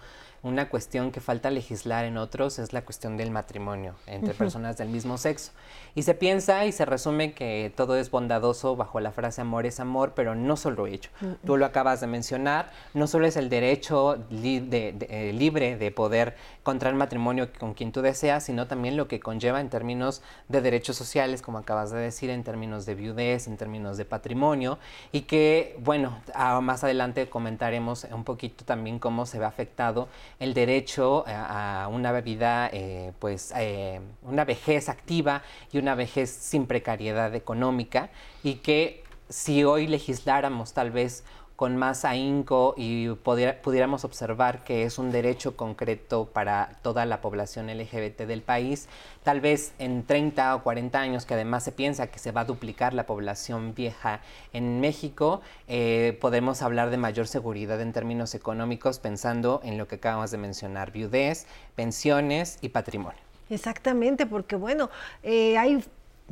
una 0.47 0.69
cuestión 0.69 1.11
que 1.11 1.19
falta 1.19 1.51
legislar 1.51 2.05
en 2.05 2.17
otros 2.17 2.59
es 2.59 2.73
la 2.73 2.81
cuestión 2.81 3.17
del 3.17 3.31
matrimonio 3.31 3.95
entre 4.05 4.33
personas 4.33 4.77
del 4.77 4.89
mismo 4.89 5.17
sexo. 5.17 5.51
Y 5.95 6.03
se 6.03 6.13
piensa 6.13 6.65
y 6.65 6.71
se 6.71 6.85
resume 6.85 7.33
que 7.33 7.73
todo 7.75 7.97
es 7.97 8.11
bondadoso 8.11 8.75
bajo 8.75 8.99
la 8.99 9.11
frase 9.11 9.41
amor 9.41 9.65
es 9.65 9.79
amor, 9.79 10.13
pero 10.15 10.35
no 10.35 10.55
solo 10.55 10.87
ello. 10.87 11.09
Tú 11.45 11.57
lo 11.57 11.65
acabas 11.65 12.01
de 12.01 12.07
mencionar, 12.07 12.71
no 12.93 13.07
solo 13.07 13.27
es 13.27 13.35
el 13.35 13.49
derecho 13.49 14.17
eh, 14.31 15.31
libre 15.33 15.77
de 15.77 15.91
poder 15.91 16.35
contraer 16.63 16.95
matrimonio 16.95 17.49
con 17.57 17.73
quien 17.73 17.91
tú 17.91 18.01
deseas, 18.01 18.43
sino 18.43 18.67
también 18.67 18.97
lo 18.97 19.07
que 19.07 19.19
conlleva 19.19 19.61
en 19.61 19.69
términos 19.69 20.21
de 20.47 20.61
derechos 20.61 20.95
sociales, 20.95 21.41
como 21.41 21.57
acabas 21.57 21.91
de 21.91 21.99
decir, 21.99 22.29
en 22.29 22.43
términos 22.43 22.85
de 22.85 22.95
viudez, 22.95 23.47
en 23.47 23.57
términos 23.57 23.97
de 23.97 24.05
patrimonio, 24.05 24.77
y 25.11 25.21
que, 25.21 25.77
bueno, 25.79 26.21
más 26.61 26.83
adelante 26.83 27.29
comentaremos 27.29 28.05
un 28.11 28.23
poquito 28.23 28.65
también 28.65 28.99
cómo 28.99 29.25
se 29.25 29.39
ve 29.39 29.45
afectado 29.45 30.07
el 30.39 30.53
derecho 30.53 31.23
a, 31.27 31.87
una 31.91 32.11
vida, 32.21 32.69
eh, 32.71 33.11
pues, 33.19 33.53
eh, 33.55 33.99
una 34.21 34.45
vejez 34.45 34.89
activa 34.89 35.41
y 35.71 35.79
una 35.79 35.95
vejez 35.95 36.29
sin 36.29 36.67
precariedad 36.67 37.33
económica 37.33 38.09
y 38.43 38.55
que 38.55 39.03
si 39.29 39.63
hoy 39.63 39.87
legisláramos 39.87 40.73
tal 40.73 40.91
vez 40.91 41.23
con 41.57 41.75
más 41.75 42.05
ahínco 42.05 42.75
y 42.77 43.09
pudiéramos 43.09 44.05
observar 44.05 44.63
que 44.63 44.83
es 44.83 44.99
un 44.99 45.11
derecho 45.11 45.57
concreto 45.57 46.29
para 46.31 46.77
toda 46.83 47.07
la 47.07 47.19
población 47.19 47.65
LGBT 47.75 48.21
del 48.21 48.43
país, 48.43 48.87
tal 49.23 49.41
vez 49.41 49.73
en 49.79 50.05
30 50.05 50.55
o 50.55 50.61
40 50.61 50.99
años, 50.99 51.25
que 51.25 51.33
además 51.33 51.63
se 51.63 51.71
piensa 51.71 52.07
que 52.07 52.19
se 52.19 52.31
va 52.31 52.41
a 52.41 52.45
duplicar 52.45 52.93
la 52.93 53.07
población 53.07 53.73
vieja 53.73 54.21
en 54.53 54.79
México, 54.81 55.41
eh, 55.67 56.15
podemos 56.21 56.61
hablar 56.61 56.91
de 56.91 56.97
mayor 56.97 57.27
seguridad 57.27 57.81
en 57.81 57.91
términos 57.91 58.35
económicos 58.35 58.99
pensando 58.99 59.59
en 59.63 59.79
lo 59.79 59.87
que 59.87 59.95
acabamos 59.95 60.29
de 60.29 60.37
mencionar, 60.37 60.91
viudez, 60.91 61.47
pensiones 61.75 62.59
y 62.61 62.69
patrimonio. 62.69 63.19
Exactamente, 63.49 64.27
porque 64.27 64.55
bueno, 64.55 64.91
eh, 65.23 65.57
hay 65.57 65.83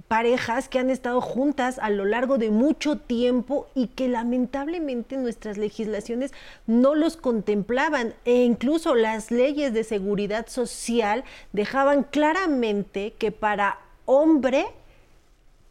parejas 0.08 0.70
que 0.70 0.80
han 0.80 0.90
estado 0.90 1.22
juntas 1.22 1.80
a 1.80 1.90
lo 1.90 2.06
largo 2.06 2.38
de 2.38 2.52
mucho 2.52 2.98
tiempo 2.98 3.68
y 3.74 3.88
que 3.88 4.08
lamentablemente 4.08 5.18
nuestras 5.18 5.58
legislaciones 5.58 6.32
no 6.68 6.96
los 6.96 7.18
contemplaban 7.18 8.14
e 8.26 8.44
incluso 8.44 8.96
las 8.96 9.32
leyes 9.32 9.74
de 9.74 9.84
seguridad 9.84 10.48
social 10.48 11.24
dejaban 11.54 12.04
claramente 12.04 13.14
que 13.18 13.32
para 13.32 13.80
hombre 14.06 14.68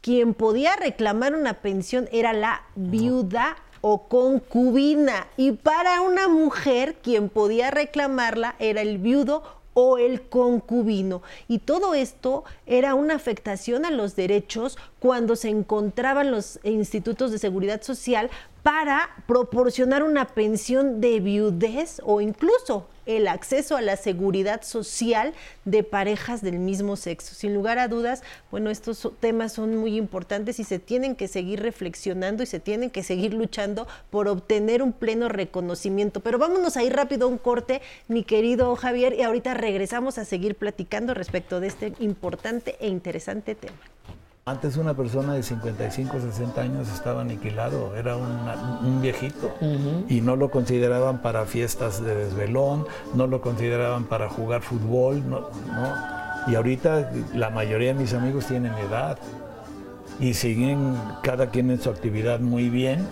quien 0.01 0.35
podía 0.35 0.77
reclamar 0.77 1.35
una 1.35 1.55
pensión 1.55 2.09
era 2.13 2.33
la 2.33 2.63
viuda 2.75 3.57
o 3.81 4.09
concubina. 4.09 5.27
Y 5.37 5.53
para 5.53 6.01
una 6.01 6.29
mujer 6.29 6.97
quien 7.03 7.29
podía 7.29 7.71
reclamarla 7.71 8.55
era 8.59 8.83
el 8.83 8.99
viudo 8.99 9.43
o 9.75 9.99
el 9.99 10.23
concubino. 10.23 11.23
Y 11.49 11.59
todo 11.59 11.95
esto 11.95 12.45
era 12.67 12.95
una 12.95 13.15
afectación 13.15 13.85
a 13.85 13.91
los 13.91 14.17
derechos 14.17 14.79
cuando 15.01 15.37
se 15.37 15.51
encontraban 15.51 16.31
los 16.31 16.59
institutos 16.63 17.31
de 17.31 17.39
seguridad 17.39 17.83
social 17.83 18.31
para 18.63 19.11
proporcionar 19.27 20.03
una 20.03 20.27
pensión 20.29 21.01
de 21.01 21.21
viudez 21.21 22.01
o 22.05 22.21
incluso 22.21 22.87
el 23.07 23.29
acceso 23.29 23.77
a 23.77 23.83
la 23.83 23.97
seguridad 23.97 24.63
social 24.63 25.35
de 25.65 25.83
parejas 25.83 26.43
del 26.43 26.59
mismo 26.59 26.97
sexo. 26.97 27.35
Sin 27.35 27.55
lugar 27.55 27.79
a 27.79 27.89
dudas, 27.89 28.23
bueno, 28.51 28.71
estos 28.71 29.11
temas 29.21 29.53
son 29.53 29.77
muy 29.77 29.97
importantes 29.97 30.59
y 30.61 30.65
se 30.65 30.79
tienen 30.79 31.17
que 31.17 31.29
seguir 31.29 31.61
reflexionando 31.61 32.43
y 32.43 32.47
se 32.47 32.61
tienen 32.61 32.91
que 32.91 33.03
seguir 33.03 33.35
luchando 33.35 33.87
por 34.11 34.29
obtener 34.29 34.83
un 34.83 34.93
pleno 34.93 35.29
reconocimiento. 35.29 36.21
Pero 36.21 36.39
vámonos 36.39 36.77
a 36.77 36.83
ir 36.83 36.95
rápido 36.95 37.27
a 37.27 37.31
un 37.31 37.39
corte, 37.39 37.83
mi 38.09 38.25
querido 38.25 38.75
Javier, 38.77 39.15
y 39.15 39.23
ahorita 39.23 39.55
regresamos 39.55 40.19
a 40.19 40.25
seguir 40.25 40.55
platicando 40.55 41.15
respecto 41.15 41.61
de 41.61 41.69
este 41.69 41.93
importante 41.99 42.77
e 42.81 42.89
interesante 42.89 43.55
tema. 43.55 43.77
Antes 44.47 44.77
una 44.77 44.93
persona 44.93 45.33
de 45.33 45.43
55, 45.43 46.21
60 46.21 46.61
años 46.61 46.93
estaba 46.93 47.23
aniquilado, 47.23 47.97
era 47.97 48.15
un 48.19 49.01
viejito. 49.01 49.55
Y 50.07 50.21
no 50.21 50.37
lo 50.37 50.51
consideraban 50.51 51.23
para 51.23 51.47
fiestas 51.47 52.05
de 52.05 52.15
desvelón, 52.15 52.85
no 53.15 53.27
lo 53.27 53.41
consideraban 53.41 54.05
para 54.05 54.29
jugar 54.29 54.61
fútbol, 54.61 55.23
no, 55.27 55.49
Y 56.47 56.57
ahorita 56.57 57.11
la 57.33 57.49
mayoría 57.49 57.95
de 57.95 58.01
mis 58.01 58.13
amigos 58.13 58.45
tienen 58.45 58.75
edad 58.75 59.17
y 60.21 60.35
siguen 60.35 60.95
cada 61.23 61.47
quien 61.49 61.71
en 61.71 61.81
su 61.81 61.89
actividad 61.89 62.41
muy 62.41 62.69
bien. 62.69 63.09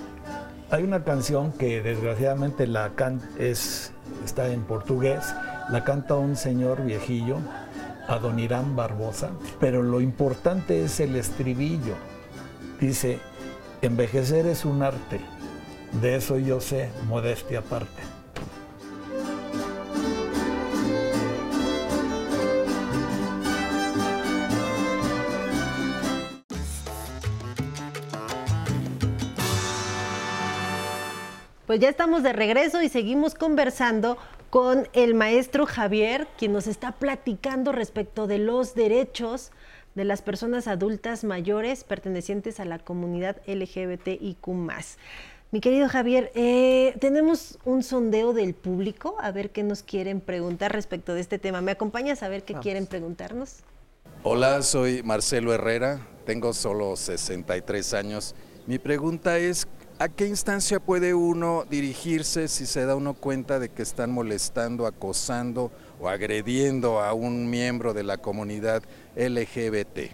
Hay 0.71 0.83
una 0.83 1.03
canción 1.03 1.53
que 1.53 1.81
desgraciadamente 1.81 2.67
la 2.67 2.91
can 2.91 3.23
es, 3.39 3.95
está 4.23 4.49
en 4.49 4.65
portugués, 4.65 5.35
la 5.71 5.83
canta 5.83 6.15
un 6.15 6.37
señor 6.37 6.85
viejillo 6.85 7.39
Adonirán 8.13 8.77
Barbosa, 8.77 9.31
pero 9.59 9.83
lo 9.83 10.01
importante 10.01 10.85
es 10.85 11.01
el 11.01 11.17
estribillo. 11.17 11.95
Dice, 12.79 13.21
envejecer 13.81 14.47
es 14.47 14.65
un 14.65 14.83
arte, 14.83 15.21
de 16.01 16.17
eso 16.17 16.39
yo 16.39 16.61
sé, 16.61 16.91
modestia 17.09 17.61
aparte. 17.61 18.03
Pues 31.67 31.81
ya 31.81 31.89
estamos 31.89 32.23
de 32.23 32.35
regreso 32.35 32.83
y 32.83 32.91
seguimos 32.91 33.35
conversando 33.35 34.19
con 34.53 34.87
el 34.93 35.15
maestro 35.15 35.65
Javier, 35.65 36.29
quien 36.37 36.53
nos 36.53 36.67
está 36.67 36.93
platicando 36.93 37.73
respecto 37.73 38.27
de 38.27 38.37
los 38.37 38.75
derechos 38.75 39.51
de 39.95 40.05
las 40.05 40.21
personas 40.21 40.69
adultas 40.69 41.25
mayores 41.25 41.85
pertenecientes 41.85 42.61
a 42.61 42.67
la 42.67 42.79
comunidad 42.79 43.39
LGBTIQ. 43.47 44.47
Mi 45.53 45.61
querido 45.63 45.89
Javier, 45.89 46.31
eh, 46.35 46.95
tenemos 47.01 47.59
un 47.65 47.83
sondeo 47.83 48.35
del 48.35 48.53
público, 48.53 49.17
a 49.23 49.31
ver 49.31 49.53
qué 49.53 49.63
nos 49.63 49.83
quieren 49.83 50.21
preguntar 50.21 50.71
respecto 50.71 51.15
de 51.15 51.23
este 51.23 51.39
tema. 51.39 51.63
¿Me 51.63 51.73
acompañas 51.73 52.23
a 52.23 52.29
ver 52.29 52.45
qué 52.45 52.53
quieren 52.53 52.85
preguntarnos? 52.85 53.61
Hola, 54.23 54.61
soy 54.61 55.03
Marcelo 55.03 55.55
Herrera, 55.55 56.07
tengo 56.27 56.53
solo 56.53 56.97
63 56.97 57.95
años. 57.95 58.35
Mi 58.67 58.79
pregunta 58.79 59.39
es, 59.39 59.67
¿A 60.03 60.09
qué 60.09 60.27
instancia 60.27 60.81
puede 60.81 61.15
uno 61.15 61.65
dirigirse 61.71 62.49
si 62.49 62.67
se 62.67 62.85
da 62.85 62.97
uno 62.97 63.15
cuenta 63.15 63.61
de 63.61 63.69
que 63.69 63.83
están 63.83 64.11
molestando, 64.11 64.89
acosando 64.89 65.71
o 66.01 66.09
agrediendo 66.09 67.01
a 67.01 67.13
un 67.13 67.49
miembro 67.49 67.95
de 67.95 68.03
la 68.03 68.19
comunidad 68.19 68.83
LGBT? 69.15 70.11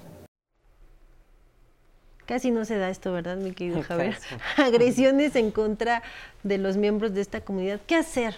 Casi 2.26 2.50
no 2.50 2.66
se 2.66 2.76
da 2.76 2.90
esto, 2.90 3.14
¿verdad, 3.14 3.38
mi 3.38 3.52
querido 3.52 3.82
Javier? 3.88 4.18
Agresiones 4.58 5.34
en 5.36 5.50
contra 5.50 6.02
de 6.42 6.58
los 6.58 6.76
miembros 6.76 7.14
de 7.14 7.22
esta 7.22 7.40
comunidad. 7.40 7.80
¿Qué 7.86 7.96
hacer? 7.96 8.36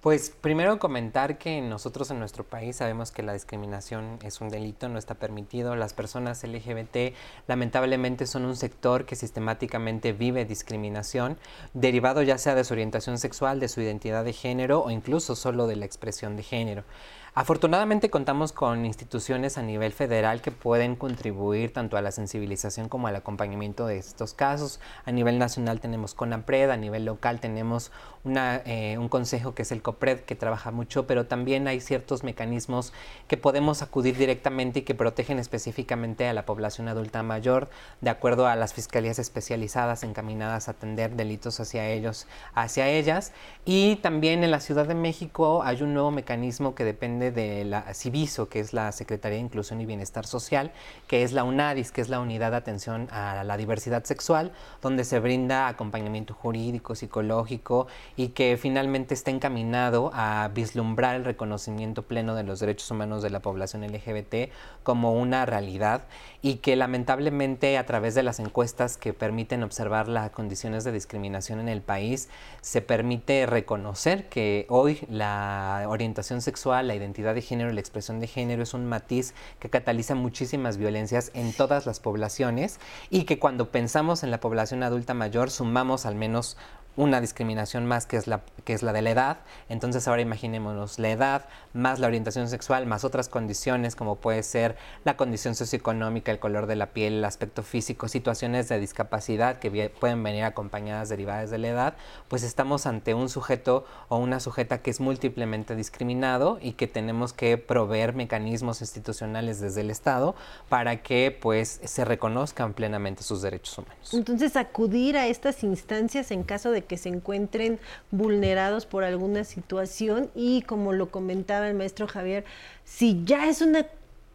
Pues 0.00 0.30
primero 0.30 0.78
comentar 0.78 1.36
que 1.36 1.60
nosotros 1.60 2.10
en 2.10 2.18
nuestro 2.18 2.42
país 2.42 2.76
sabemos 2.76 3.10
que 3.10 3.22
la 3.22 3.34
discriminación 3.34 4.18
es 4.22 4.40
un 4.40 4.48
delito, 4.48 4.88
no 4.88 4.98
está 4.98 5.16
permitido. 5.16 5.76
Las 5.76 5.92
personas 5.92 6.42
LGBT 6.42 7.14
lamentablemente 7.46 8.26
son 8.26 8.46
un 8.46 8.56
sector 8.56 9.04
que 9.04 9.14
sistemáticamente 9.14 10.14
vive 10.14 10.46
discriminación, 10.46 11.36
derivado 11.74 12.22
ya 12.22 12.38
sea 12.38 12.54
de 12.54 12.64
su 12.64 12.72
orientación 12.72 13.18
sexual, 13.18 13.60
de 13.60 13.68
su 13.68 13.82
identidad 13.82 14.24
de 14.24 14.32
género 14.32 14.82
o 14.82 14.90
incluso 14.90 15.36
solo 15.36 15.66
de 15.66 15.76
la 15.76 15.84
expresión 15.84 16.34
de 16.34 16.44
género. 16.44 16.84
Afortunadamente 17.32 18.10
contamos 18.10 18.52
con 18.52 18.84
instituciones 18.84 19.56
a 19.56 19.62
nivel 19.62 19.92
federal 19.92 20.42
que 20.42 20.50
pueden 20.50 20.96
contribuir 20.96 21.72
tanto 21.72 21.96
a 21.96 22.02
la 22.02 22.10
sensibilización 22.10 22.88
como 22.88 23.06
al 23.06 23.14
acompañamiento 23.14 23.86
de 23.86 23.98
estos 23.98 24.34
casos. 24.34 24.80
A 25.04 25.12
nivel 25.12 25.38
nacional 25.38 25.78
tenemos 25.78 26.14
CONAPRED, 26.14 26.70
a 26.70 26.76
nivel 26.76 27.04
local 27.04 27.38
tenemos 27.38 27.92
eh, 28.24 28.96
un 28.98 29.08
consejo 29.08 29.54
que 29.54 29.62
es 29.62 29.70
el 29.70 29.80
COPRED 29.80 30.20
que 30.20 30.34
trabaja 30.34 30.72
mucho, 30.72 31.06
pero 31.06 31.26
también 31.26 31.68
hay 31.68 31.80
ciertos 31.80 32.24
mecanismos 32.24 32.92
que 33.28 33.36
podemos 33.36 33.80
acudir 33.80 34.16
directamente 34.16 34.80
y 34.80 34.82
que 34.82 34.96
protegen 34.96 35.38
específicamente 35.38 36.26
a 36.26 36.32
la 36.32 36.44
población 36.44 36.88
adulta 36.88 37.22
mayor 37.22 37.70
de 38.00 38.10
acuerdo 38.10 38.48
a 38.48 38.56
las 38.56 38.74
fiscalías 38.74 39.20
especializadas 39.20 40.02
encaminadas 40.02 40.66
a 40.66 40.72
atender 40.72 41.14
delitos 41.14 41.60
hacia 41.60 41.88
ellos, 41.88 42.26
hacia 42.54 42.88
ellas. 42.88 43.32
Y 43.64 43.96
también 43.96 44.42
en 44.42 44.50
la 44.50 44.58
Ciudad 44.58 44.86
de 44.86 44.96
México 44.96 45.62
hay 45.62 45.80
un 45.82 45.94
nuevo 45.94 46.10
mecanismo 46.10 46.74
que 46.74 46.84
de 47.20 47.66
la 47.66 47.92
CIVISO, 47.92 48.48
que 48.48 48.60
es 48.60 48.72
la 48.72 48.90
Secretaría 48.92 49.36
de 49.36 49.44
Inclusión 49.44 49.80
y 49.82 49.86
Bienestar 49.86 50.26
Social, 50.26 50.72
que 51.06 51.22
es 51.22 51.32
la 51.32 51.44
UNADIS, 51.44 51.92
que 51.92 52.00
es 52.00 52.08
la 52.08 52.20
Unidad 52.20 52.52
de 52.52 52.56
Atención 52.56 53.08
a 53.10 53.44
la 53.44 53.58
Diversidad 53.58 54.04
Sexual, 54.04 54.52
donde 54.80 55.04
se 55.04 55.20
brinda 55.20 55.68
acompañamiento 55.68 56.32
jurídico, 56.32 56.94
psicológico 56.94 57.86
y 58.16 58.28
que 58.28 58.56
finalmente 58.56 59.12
está 59.12 59.30
encaminado 59.30 60.10
a 60.14 60.50
vislumbrar 60.54 61.16
el 61.16 61.24
reconocimiento 61.26 62.02
pleno 62.02 62.34
de 62.34 62.44
los 62.44 62.60
derechos 62.60 62.90
humanos 62.90 63.22
de 63.22 63.30
la 63.30 63.40
población 63.40 63.82
LGBT 63.86 64.50
como 64.82 65.12
una 65.12 65.44
realidad 65.44 66.04
y 66.42 66.56
que 66.56 66.76
lamentablemente 66.76 67.76
a 67.78 67.86
través 67.86 68.14
de 68.14 68.22
las 68.22 68.40
encuestas 68.40 68.96
que 68.96 69.12
permiten 69.12 69.62
observar 69.62 70.08
las 70.08 70.30
condiciones 70.30 70.84
de 70.84 70.92
discriminación 70.92 71.60
en 71.60 71.68
el 71.68 71.82
país, 71.82 72.28
se 72.60 72.80
permite 72.80 73.46
reconocer 73.46 74.28
que 74.28 74.66
hoy 74.68 75.00
la 75.08 75.84
orientación 75.88 76.42
sexual, 76.42 76.88
la 76.88 76.94
identidad 76.94 77.34
de 77.34 77.42
género 77.42 77.72
la 77.72 77.80
expresión 77.80 78.20
de 78.20 78.26
género 78.26 78.62
es 78.62 78.74
un 78.74 78.86
matiz 78.86 79.34
que 79.58 79.70
cataliza 79.70 80.14
muchísimas 80.14 80.76
violencias 80.76 81.30
en 81.34 81.52
todas 81.52 81.86
las 81.86 82.00
poblaciones 82.00 82.80
y 83.10 83.24
que 83.24 83.38
cuando 83.38 83.70
pensamos 83.70 84.22
en 84.22 84.30
la 84.30 84.40
población 84.40 84.82
adulta 84.82 85.14
mayor 85.14 85.50
sumamos 85.50 86.06
al 86.06 86.14
menos 86.14 86.56
una 86.96 87.20
discriminación 87.20 87.86
más 87.86 88.06
que 88.06 88.16
es 88.16 88.26
la 88.26 88.40
que 88.64 88.72
es 88.72 88.82
la 88.82 88.92
de 88.92 89.02
la 89.02 89.10
edad. 89.10 89.38
Entonces 89.68 90.06
ahora 90.06 90.22
imaginémonos 90.22 90.98
la 90.98 91.10
edad 91.10 91.46
más 91.72 91.98
la 91.98 92.06
orientación 92.06 92.48
sexual 92.48 92.86
más 92.86 93.04
otras 93.04 93.28
condiciones 93.28 93.96
como 93.96 94.16
puede 94.16 94.42
ser 94.42 94.76
la 95.04 95.16
condición 95.16 95.54
socioeconómica, 95.54 96.32
el 96.32 96.38
color 96.38 96.66
de 96.66 96.76
la 96.76 96.86
piel, 96.86 97.14
el 97.14 97.24
aspecto 97.24 97.62
físico, 97.62 98.08
situaciones 98.08 98.68
de 98.68 98.78
discapacidad 98.78 99.58
que 99.58 99.90
pueden 99.90 100.22
venir 100.22 100.44
acompañadas 100.44 101.08
derivadas 101.08 101.50
de 101.50 101.58
la 101.58 101.68
edad, 101.68 101.94
pues 102.28 102.42
estamos 102.42 102.86
ante 102.86 103.14
un 103.14 103.28
sujeto 103.28 103.84
o 104.08 104.18
una 104.18 104.40
sujeta 104.40 104.78
que 104.82 104.90
es 104.90 105.00
múltiplemente 105.00 105.76
discriminado 105.76 106.58
y 106.60 106.72
que 106.72 106.86
tenemos 106.86 107.32
que 107.32 107.58
proveer 107.58 108.14
mecanismos 108.14 108.80
institucionales 108.80 109.60
desde 109.60 109.80
el 109.82 109.90
Estado 109.90 110.34
para 110.68 111.02
que 111.02 111.36
pues 111.40 111.80
se 111.84 112.04
reconozcan 112.04 112.74
plenamente 112.74 113.22
sus 113.22 113.42
derechos 113.42 113.78
humanos. 113.78 114.14
Entonces 114.14 114.56
acudir 114.56 115.16
a 115.16 115.26
estas 115.26 115.62
instancias 115.62 116.30
en 116.30 116.42
caso 116.42 116.70
de 116.70 116.79
de 116.80 116.86
que 116.86 116.96
se 116.96 117.08
encuentren 117.08 117.78
vulnerados 118.10 118.86
por 118.86 119.04
alguna 119.04 119.44
situación 119.44 120.30
y 120.34 120.62
como 120.62 120.92
lo 120.92 121.10
comentaba 121.10 121.68
el 121.68 121.74
maestro 121.74 122.06
Javier, 122.06 122.44
si 122.84 123.22
ya 123.24 123.48
es 123.48 123.60
una 123.60 123.86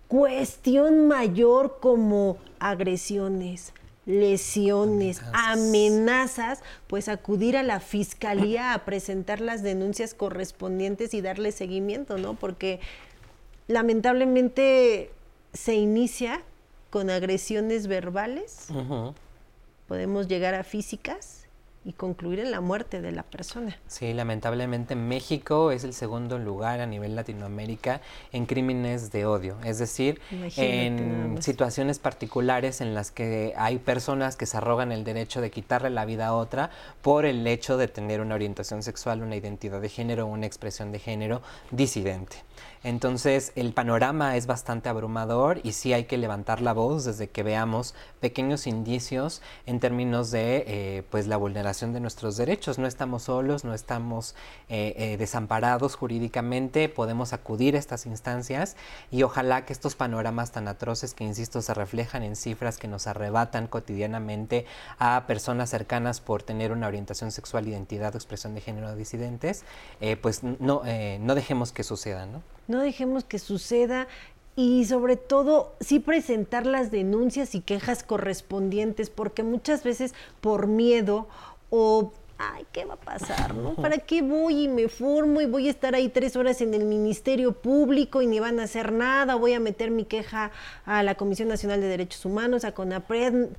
cuestión 0.08 1.08
mayor 1.08 1.80
como 1.80 2.38
agresiones, 2.60 3.74
lesiones, 4.06 5.22
amenazas. 5.34 6.62
pues 6.88 7.10
acudir 7.10 7.58
a 7.58 7.64
la 7.64 7.80
fiscalía 7.80 8.74
a 8.74 8.86
presentar 8.86 9.42
las 9.42 9.64
denuncias 9.64 10.14
correspondientes 10.14 11.14
y 11.14 11.22
darle 11.22 11.52
seguimiento, 11.52 12.18
¿no? 12.18 12.36
Porque 12.36 12.80
lamentablemente 13.68 15.12
se 15.54 15.74
inicia 15.74 16.44
con 16.90 17.10
agresiones 17.10 17.88
verbales, 17.88 18.68
podemos 19.88 20.28
llegar 20.28 20.54
a 20.54 20.64
físicas 20.64 21.45
y 21.86 21.94
concluir 21.94 22.40
en 22.40 22.50
la 22.50 22.62
muerte 22.62 23.02
de 23.02 23.12
la 23.12 23.24
persona. 23.24 23.78
Sí, 23.88 24.14
lamentablemente 24.14 24.96
México 24.96 25.72
es 25.72 25.84
el 25.84 25.94
segundo 25.94 26.40
lugar 26.40 26.82
a 26.82 26.88
nivel 26.88 27.16
Latinoamérica 27.16 28.02
en 28.32 28.48
crímenes 28.48 29.12
de 29.12 29.26
odio, 29.28 29.58
es 29.64 29.78
decir, 29.78 30.20
en 30.32 31.38
situaciones 31.42 32.00
particulares 32.00 32.82
en 32.82 32.96
las 32.96 33.12
que 33.12 33.54
hay 33.56 33.78
personas 33.78 34.36
que 34.36 34.48
se 34.48 34.58
arrogan 34.58 34.92
el 34.92 35.04
derecho 35.04 35.42
de 35.42 35.52
quitarle 35.52 35.92
la 35.92 36.06
vida 36.06 36.28
a 36.28 36.34
otra 36.34 36.72
por 37.04 37.26
el 37.26 37.46
hecho 37.46 37.78
de 37.78 37.88
tener 37.88 38.20
una 38.20 38.34
orientación 38.34 38.82
sexual, 38.82 39.22
una 39.22 39.36
identidad 39.36 39.80
de 39.80 39.90
género, 39.90 40.26
una 40.26 40.48
expresión 40.48 40.92
de 40.92 40.98
género 40.98 41.44
disidente. 41.70 42.38
Entonces 42.86 43.52
el 43.56 43.74
panorama 43.74 44.38
es 44.38 44.46
bastante 44.46 44.90
abrumador 44.90 45.60
y 45.64 45.72
sí 45.72 45.92
hay 45.92 46.04
que 46.04 46.20
levantar 46.20 46.62
la 46.62 46.72
voz 46.72 47.04
desde 47.04 47.28
que 47.28 47.42
veamos 47.42 47.96
pequeños 48.20 48.68
indicios 48.68 49.42
en 49.66 49.80
términos 49.80 50.30
de 50.30 50.64
eh, 50.68 51.04
pues 51.10 51.26
la 51.26 51.36
vulneración 51.36 51.94
de 51.94 52.00
nuestros 52.00 52.38
derechos. 52.38 52.78
No 52.78 52.86
estamos 52.86 53.24
solos, 53.24 53.64
no 53.64 53.74
estamos 53.74 54.36
eh, 54.70 54.94
eh, 54.98 55.18
desamparados 55.18 55.96
jurídicamente, 55.96 56.88
podemos 56.88 57.34
acudir 57.34 57.76
a 57.76 57.80
estas 57.80 58.06
instancias 58.06 58.76
y 59.10 59.24
ojalá 59.24 59.66
que 59.66 59.74
estos 59.74 59.96
panoramas 59.96 60.52
tan 60.52 60.68
atroces 60.68 61.16
que 61.16 61.24
insisto 61.24 61.64
se 61.64 61.74
reflejan 61.74 62.22
en 62.22 62.36
cifras 62.36 62.78
que 62.78 62.88
nos 62.88 63.08
arrebatan 63.08 63.66
cotidianamente 63.66 64.68
a 65.00 65.24
personas 65.26 65.72
cercanas 65.72 66.22
por 66.22 66.44
tener 66.44 66.72
una 66.72 66.86
orientación 66.86 67.32
sexual, 67.32 67.68
identidad 67.68 68.14
o 68.14 68.20
expresión 68.20 68.54
de 68.54 68.62
género 68.62 68.96
disidentes, 68.96 69.66
pues 70.22 70.44
no, 70.44 70.84
no 71.20 71.36
dejemos 71.36 71.72
que 71.72 71.84
suceda, 71.84 72.28
¿no? 72.28 72.44
No 72.68 72.82
dejemos 72.82 73.24
que 73.24 73.40
suceda 73.40 74.08
y 74.56 74.86
sobre 74.86 75.18
todo 75.18 75.76
sí 75.82 76.00
presentar 76.00 76.66
las 76.66 76.92
denuncias 76.92 77.56
y 77.56 77.62
quejas 77.62 78.04
correspondientes, 78.04 79.10
porque 79.10 79.44
muchas 79.44 79.84
veces 79.84 80.14
por 80.42 80.68
miedo 80.68 81.28
o 81.70 82.14
ay, 82.38 82.66
¿qué 82.72 82.86
va 82.86 82.96
a 82.96 82.98
pasar? 82.98 83.54
¿no? 83.54 83.76
¿Para 83.76 83.98
qué 83.98 84.22
voy 84.22 84.64
y 84.64 84.68
me 84.68 84.88
formo 84.88 85.42
y 85.42 85.46
voy 85.46 85.68
a 85.68 85.72
estar 85.72 85.96
ahí 85.96 86.10
tres 86.10 86.36
horas 86.36 86.62
en 86.62 86.74
el 86.74 86.86
Ministerio 86.86 87.54
Público 87.54 88.22
y 88.22 88.28
ni 88.28 88.40
van 88.40 88.60
a 88.60 88.64
hacer 88.64 88.92
nada? 88.92 89.36
Voy 89.36 89.54
a 89.54 89.60
meter 89.60 89.92
mi 89.92 90.06
queja 90.06 90.52
a 90.86 91.04
la 91.04 91.16
Comisión 91.16 91.48
Nacional 91.48 91.82
de 91.82 91.88
Derechos 91.88 92.26
Humanos, 92.26 92.66
a 92.66 92.74
CONAPRED. 92.74 93.50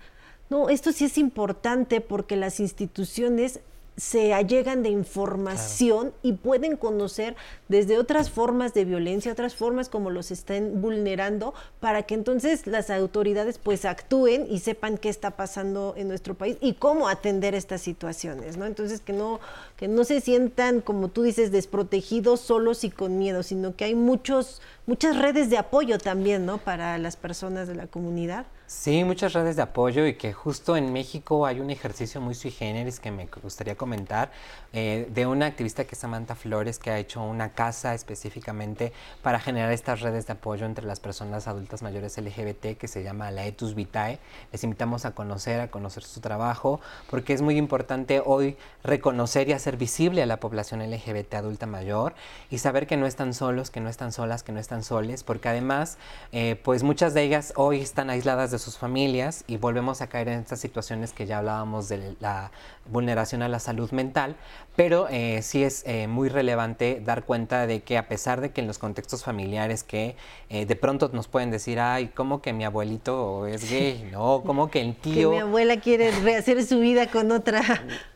No, 0.48 0.68
esto 0.68 0.92
sí 0.92 1.06
es 1.06 1.18
importante 1.18 2.00
porque 2.00 2.36
las 2.36 2.60
instituciones 2.60 3.60
se 3.96 4.34
allegan 4.34 4.82
de 4.82 4.90
información 4.90 6.12
y 6.22 6.34
pueden 6.34 6.76
conocer 6.76 7.34
desde 7.68 7.98
otras 7.98 8.30
formas 8.30 8.74
de 8.74 8.84
violencia, 8.84 9.32
otras 9.32 9.54
formas 9.54 9.88
como 9.88 10.10
los 10.10 10.30
estén 10.30 10.82
vulnerando, 10.82 11.54
para 11.80 12.02
que 12.02 12.14
entonces 12.14 12.66
las 12.66 12.90
autoridades 12.90 13.58
pues 13.58 13.84
actúen 13.84 14.46
y 14.50 14.58
sepan 14.58 14.98
qué 14.98 15.08
está 15.08 15.32
pasando 15.32 15.94
en 15.96 16.08
nuestro 16.08 16.34
país 16.34 16.58
y 16.60 16.74
cómo 16.74 17.08
atender 17.08 17.54
estas 17.54 17.80
situaciones, 17.80 18.56
¿no? 18.58 18.66
Entonces 18.66 19.00
que 19.00 19.14
no, 19.14 19.40
que 19.76 19.88
no 19.88 20.04
se 20.04 20.20
sientan, 20.20 20.82
como 20.82 21.08
tú 21.08 21.22
dices, 21.22 21.50
desprotegidos, 21.50 22.40
solos 22.40 22.84
y 22.84 22.90
con 22.90 23.18
miedo, 23.18 23.42
sino 23.42 23.76
que 23.76 23.86
hay 23.86 23.94
muchos, 23.94 24.60
muchas 24.86 25.18
redes 25.18 25.50
de 25.50 25.58
apoyo 25.58 25.98
también, 25.98 26.46
¿no? 26.46 26.58
Para 26.58 26.98
las 26.98 27.16
personas 27.16 27.68
de 27.68 27.74
la 27.74 27.86
comunidad. 27.86 28.46
Sí, 28.68 29.04
muchas 29.04 29.32
redes 29.32 29.54
de 29.54 29.62
apoyo 29.62 30.06
y 30.08 30.14
que 30.14 30.32
justo 30.32 30.76
en 30.76 30.92
México 30.92 31.46
hay 31.46 31.60
un 31.60 31.70
ejercicio 31.70 32.20
muy 32.20 32.34
sui 32.34 32.50
generis 32.50 32.98
que 32.98 33.12
me 33.12 33.28
gustaría 33.40 33.76
comentar 33.76 34.32
eh, 34.72 35.08
de 35.08 35.24
una 35.24 35.46
activista 35.46 35.84
que 35.84 35.94
es 35.94 36.00
Samantha 36.00 36.34
Flores 36.34 36.80
que 36.80 36.90
ha 36.90 36.98
hecho 36.98 37.22
una 37.22 37.52
casa 37.52 37.94
específicamente 37.94 38.92
para 39.22 39.38
generar 39.38 39.70
estas 39.70 40.00
redes 40.00 40.26
de 40.26 40.32
apoyo 40.32 40.66
entre 40.66 40.84
las 40.84 40.98
personas 40.98 41.46
adultas 41.46 41.82
mayores 41.82 42.18
LGBT 42.18 42.76
que 42.76 42.88
se 42.88 43.04
llama 43.04 43.30
la 43.30 43.46
Etus 43.46 43.76
Vitae. 43.76 44.18
Les 44.50 44.64
invitamos 44.64 45.04
a 45.04 45.12
conocer, 45.12 45.60
a 45.60 45.70
conocer 45.70 46.02
su 46.02 46.20
trabajo 46.20 46.80
porque 47.08 47.34
es 47.34 47.42
muy 47.42 47.58
importante 47.58 48.20
hoy 48.24 48.56
reconocer 48.82 49.48
y 49.48 49.52
hacer 49.52 49.76
visible 49.76 50.22
a 50.22 50.26
la 50.26 50.40
población 50.40 50.82
LGBT 50.82 51.34
adulta 51.34 51.66
mayor 51.66 52.16
y 52.50 52.58
saber 52.58 52.88
que 52.88 52.96
no 52.96 53.06
están 53.06 53.32
solos, 53.32 53.70
que 53.70 53.80
no 53.80 53.88
están 53.88 54.10
solas, 54.10 54.42
que 54.42 54.50
no 54.50 54.58
están 54.58 54.75
soles 54.82 55.22
porque 55.22 55.48
además 55.48 55.98
eh, 56.32 56.60
pues 56.62 56.82
muchas 56.82 57.14
de 57.14 57.22
ellas 57.22 57.52
hoy 57.56 57.80
están 57.80 58.10
aisladas 58.10 58.50
de 58.50 58.58
sus 58.58 58.78
familias 58.78 59.44
y 59.46 59.56
volvemos 59.56 60.00
a 60.02 60.08
caer 60.08 60.28
en 60.28 60.40
estas 60.40 60.60
situaciones 60.60 61.12
que 61.12 61.26
ya 61.26 61.38
hablábamos 61.38 61.88
de 61.88 62.16
la 62.20 62.50
vulneración 62.90 63.42
a 63.42 63.48
la 63.48 63.58
salud 63.58 63.90
mental, 63.90 64.36
pero 64.74 65.08
eh, 65.10 65.40
sí 65.42 65.64
es 65.64 65.82
eh, 65.86 66.06
muy 66.06 66.28
relevante 66.28 67.00
dar 67.04 67.24
cuenta 67.24 67.66
de 67.66 67.82
que 67.82 67.98
a 67.98 68.08
pesar 68.08 68.40
de 68.40 68.50
que 68.50 68.60
en 68.60 68.66
los 68.66 68.78
contextos 68.78 69.24
familiares 69.24 69.82
que 69.82 70.16
eh, 70.50 70.66
de 70.66 70.76
pronto 70.76 71.10
nos 71.12 71.28
pueden 71.28 71.50
decir, 71.50 71.80
ay, 71.80 72.08
¿cómo 72.08 72.42
que 72.42 72.52
mi 72.52 72.64
abuelito 72.64 73.46
es 73.46 73.68
gay? 73.70 74.08
No, 74.12 74.42
¿cómo 74.44 74.70
que 74.70 74.80
el 74.80 74.94
tío... 74.94 75.30
Que 75.30 75.36
mi 75.36 75.42
abuela 75.42 75.80
quiere 75.80 76.10
rehacer 76.10 76.64
su 76.64 76.80
vida 76.80 77.10
con 77.10 77.32
otra... 77.32 77.62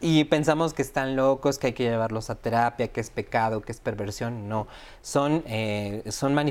Y 0.01 0.25
pensamos 0.25 0.73
que 0.73 0.83
están 0.83 1.17
locos, 1.17 1.59
que 1.59 1.69
hay 1.69 1.73
que 1.73 1.85
llevarlos 1.85 2.31
a 2.31 2.35
terapia, 2.35 2.89
que 2.89 3.01
es 3.01 3.11
pecado, 3.11 3.61
que 3.61 3.73
es 3.73 3.81
perversión. 3.81 4.49
No, 4.49 4.67
son, 5.03 5.45
son 6.09 6.35
manifestaciones 6.35 6.50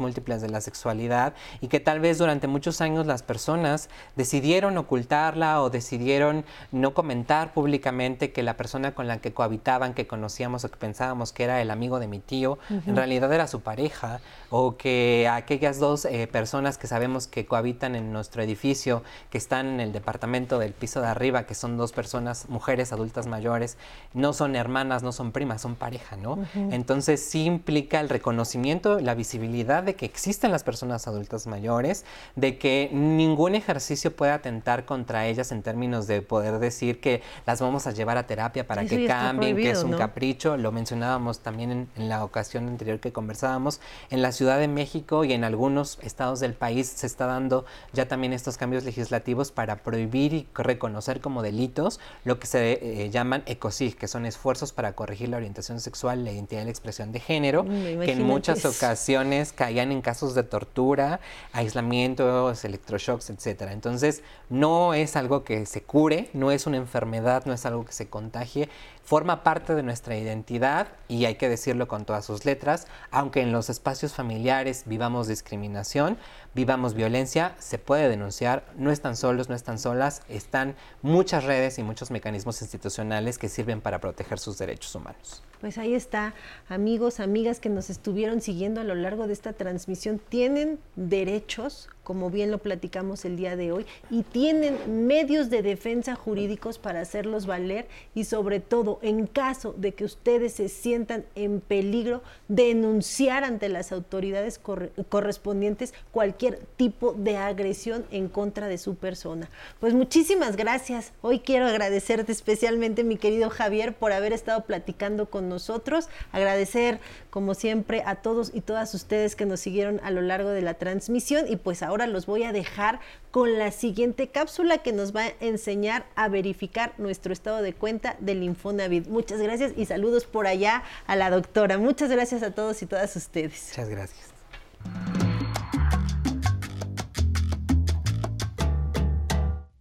múltiples 0.00 0.42
de 0.42 0.48
la 0.48 0.60
sexualidad 0.60 1.34
y 1.60 1.68
que 1.68 1.80
tal 1.80 2.00
vez 2.00 2.18
durante 2.18 2.46
muchos 2.46 2.80
años 2.80 3.06
las 3.06 3.22
personas 3.22 3.88
decidieron 4.16 4.76
ocultarla 4.76 5.62
o 5.62 5.70
decidieron 5.70 6.44
no 6.72 6.94
comentar 6.94 7.52
públicamente 7.52 8.32
que 8.32 8.42
la 8.42 8.56
persona 8.56 8.94
con 8.94 9.06
la 9.06 9.18
que 9.18 9.32
cohabitaban, 9.32 9.94
que 9.94 10.06
conocíamos 10.06 10.64
o 10.64 10.70
que 10.70 10.76
pensábamos 10.76 11.32
que 11.32 11.44
era 11.44 11.60
el 11.60 11.70
amigo 11.70 11.98
de 12.00 12.08
mi 12.08 12.18
tío, 12.20 12.58
en 12.70 12.96
realidad 12.96 13.32
era 13.32 13.46
su 13.46 13.60
pareja, 13.60 14.20
o 14.50 14.76
que 14.76 15.28
aquellas 15.30 15.78
dos 15.78 16.04
eh, 16.04 16.26
personas 16.26 16.78
que 16.78 16.86
sabemos 16.86 17.26
que 17.26 17.46
cohabitan 17.46 17.94
en 17.94 18.12
nuestro 18.12 18.42
edificio, 18.42 19.02
que 19.30 19.38
están 19.38 19.66
en 19.66 19.80
el 19.80 19.92
departamento 19.92 20.58
del 20.58 20.72
piso 20.72 21.00
de 21.00 21.08
arriba, 21.08 21.44
que 21.44 21.54
son 21.54 21.76
dos 21.76 21.92
personas, 21.92 22.48
mujeres 22.48 22.92
adultas 22.92 23.26
mayores, 23.26 23.76
no 24.12 24.32
son 24.32 24.56
hermanas, 24.56 25.02
no 25.02 25.12
son 25.12 25.32
primas, 25.32 25.62
son 25.62 25.74
pareja, 25.74 26.16
¿no? 26.16 26.38
Entonces 26.54 27.24
sí 27.24 27.44
implica 27.44 28.00
el 28.00 28.08
reconocimiento, 28.08 29.00
la 29.00 29.13
visibilidad 29.14 29.82
de 29.82 29.94
que 29.94 30.06
existen 30.06 30.50
las 30.52 30.64
personas 30.64 31.06
adultas 31.06 31.46
mayores, 31.46 32.04
de 32.36 32.58
que 32.58 32.90
ningún 32.92 33.54
ejercicio 33.54 34.14
puede 34.14 34.32
atentar 34.32 34.84
contra 34.84 35.26
ellas 35.26 35.52
en 35.52 35.62
términos 35.62 36.06
de 36.06 36.22
poder 36.22 36.58
decir 36.58 37.00
que 37.00 37.22
las 37.46 37.60
vamos 37.60 37.86
a 37.86 37.92
llevar 37.92 38.16
a 38.16 38.26
terapia 38.26 38.66
para 38.66 38.84
que 38.84 39.06
cambien, 39.06 39.56
que 39.56 39.70
es 39.70 39.82
un 39.82 39.92
capricho. 39.92 40.56
Lo 40.56 40.72
mencionábamos 40.72 41.40
también 41.40 41.70
en, 41.70 41.88
en, 41.96 42.08
la 42.08 42.24
ocasión 42.24 42.68
anterior 42.68 43.00
que 43.00 43.12
conversábamos. 43.12 43.80
En 44.10 44.22
la 44.22 44.32
Ciudad 44.32 44.58
de 44.58 44.68
México 44.68 45.24
y 45.24 45.32
en 45.32 45.44
algunos 45.44 45.98
estados 46.02 46.40
del 46.40 46.54
país 46.54 46.86
se 46.88 47.06
está 47.06 47.26
dando 47.26 47.64
ya 47.92 48.08
también 48.08 48.32
estos 48.32 48.56
cambios 48.56 48.84
legislativos 48.84 49.50
para 49.52 49.76
prohibir 49.76 50.32
y 50.32 50.48
reconocer 50.54 51.20
como 51.20 51.42
delitos 51.42 52.00
lo 52.24 52.38
que 52.38 52.46
se 52.46 52.72
eh, 52.82 53.10
llaman 53.10 53.42
ECOSIG, 53.46 53.96
que 53.96 54.08
son 54.08 54.26
esfuerzos 54.26 54.72
para 54.72 54.94
corregir 54.94 55.28
la 55.28 55.36
orientación 55.36 55.80
sexual, 55.80 56.24
la 56.24 56.32
identidad 56.32 56.62
y 56.62 56.64
la 56.64 56.70
expresión 56.70 57.12
de 57.12 57.20
género, 57.20 57.64
que 57.64 58.12
en 58.12 58.22
muchas 58.22 58.64
ocasiones 58.64 59.03
caían 59.52 59.92
en 59.92 60.02
casos 60.02 60.34
de 60.34 60.42
tortura, 60.42 61.20
aislamiento, 61.52 62.52
electroshocks, 62.64 63.30
etcétera. 63.30 63.72
Entonces, 63.72 64.22
no 64.48 64.94
es 64.94 65.16
algo 65.16 65.44
que 65.44 65.66
se 65.66 65.82
cure, 65.82 66.30
no 66.32 66.50
es 66.50 66.66
una 66.66 66.76
enfermedad, 66.76 67.44
no 67.46 67.52
es 67.52 67.66
algo 67.66 67.84
que 67.84 67.92
se 67.92 68.08
contagie, 68.08 68.68
forma 69.04 69.42
parte 69.42 69.74
de 69.74 69.82
nuestra 69.82 70.16
identidad 70.16 70.88
y 71.08 71.26
hay 71.26 71.34
que 71.34 71.48
decirlo 71.48 71.86
con 71.88 72.04
todas 72.04 72.24
sus 72.24 72.44
letras, 72.44 72.86
aunque 73.10 73.42
en 73.42 73.52
los 73.52 73.68
espacios 73.68 74.14
familiares 74.14 74.84
vivamos 74.86 75.28
discriminación, 75.28 76.16
vivamos 76.54 76.94
violencia, 76.94 77.54
se 77.58 77.78
puede 77.78 78.08
denunciar, 78.08 78.64
no 78.76 78.90
están 78.90 79.16
solos, 79.16 79.48
no 79.48 79.54
están 79.54 79.78
solas, 79.78 80.22
están 80.28 80.74
muchas 81.02 81.44
redes 81.44 81.78
y 81.78 81.82
muchos 81.82 82.10
mecanismos 82.10 82.62
institucionales 82.62 83.38
que 83.38 83.48
sirven 83.48 83.80
para 83.80 84.00
proteger 84.00 84.38
sus 84.38 84.56
derechos 84.56 84.94
humanos. 84.94 85.42
Pues 85.60 85.78
ahí 85.78 85.94
está, 85.94 86.34
amigos, 86.68 87.20
amigas 87.20 87.60
que 87.60 87.68
nos 87.68 87.90
estuvieron 87.90 88.40
siguiendo 88.40 88.80
a 88.80 88.84
lo 88.84 88.94
largo 88.94 89.26
de 89.26 89.34
esta 89.34 89.52
transmisión, 89.52 90.18
tienen 90.18 90.78
derechos 90.96 91.88
como 92.04 92.30
bien 92.30 92.50
lo 92.50 92.58
platicamos 92.58 93.24
el 93.24 93.36
día 93.36 93.56
de 93.56 93.72
hoy, 93.72 93.86
y 94.10 94.22
tienen 94.22 95.06
medios 95.06 95.50
de 95.50 95.62
defensa 95.62 96.14
jurídicos 96.14 96.78
para 96.78 97.00
hacerlos 97.00 97.46
valer 97.46 97.88
y 98.14 98.24
sobre 98.24 98.60
todo 98.60 98.98
en 99.02 99.26
caso 99.26 99.74
de 99.76 99.92
que 99.92 100.04
ustedes 100.04 100.52
se 100.52 100.68
sientan 100.68 101.24
en 101.34 101.60
peligro, 101.60 102.22
denunciar 102.48 103.42
ante 103.42 103.68
las 103.68 103.90
autoridades 103.90 104.60
correspondientes 105.08 105.94
cualquier 106.12 106.60
tipo 106.76 107.12
de 107.14 107.36
agresión 107.36 108.04
en 108.10 108.28
contra 108.28 108.68
de 108.68 108.78
su 108.78 108.94
persona. 108.94 109.48
Pues 109.80 109.94
muchísimas 109.94 110.56
gracias. 110.56 111.12
Hoy 111.22 111.40
quiero 111.40 111.66
agradecerte 111.66 112.32
especialmente, 112.32 113.04
mi 113.04 113.16
querido 113.16 113.50
Javier, 113.50 113.94
por 113.94 114.12
haber 114.12 114.32
estado 114.32 114.64
platicando 114.64 115.30
con 115.30 115.48
nosotros. 115.48 116.08
Agradecer, 116.32 117.00
como 117.34 117.54
siempre, 117.54 118.04
a 118.06 118.14
todos 118.14 118.52
y 118.54 118.60
todas 118.60 118.94
ustedes 118.94 119.34
que 119.34 119.44
nos 119.44 119.58
siguieron 119.58 120.00
a 120.04 120.12
lo 120.12 120.22
largo 120.22 120.50
de 120.50 120.62
la 120.62 120.74
transmisión 120.74 121.46
y 121.48 121.56
pues 121.56 121.82
ahora 121.82 122.06
los 122.06 122.26
voy 122.26 122.44
a 122.44 122.52
dejar 122.52 123.00
con 123.32 123.58
la 123.58 123.72
siguiente 123.72 124.28
cápsula 124.28 124.78
que 124.78 124.92
nos 124.92 125.12
va 125.12 125.22
a 125.22 125.32
enseñar 125.40 126.06
a 126.14 126.28
verificar 126.28 126.94
nuestro 126.96 127.32
estado 127.32 127.60
de 127.60 127.72
cuenta 127.72 128.16
del 128.20 128.44
Infonavit. 128.44 129.08
Muchas 129.08 129.40
gracias 129.40 129.72
y 129.76 129.86
saludos 129.86 130.26
por 130.26 130.46
allá 130.46 130.84
a 131.08 131.16
la 131.16 131.28
doctora. 131.28 131.76
Muchas 131.76 132.08
gracias 132.08 132.44
a 132.44 132.52
todos 132.52 132.80
y 132.82 132.86
todas 132.86 133.16
ustedes. 133.16 133.70
Muchas 133.70 133.88
gracias. 133.88 134.32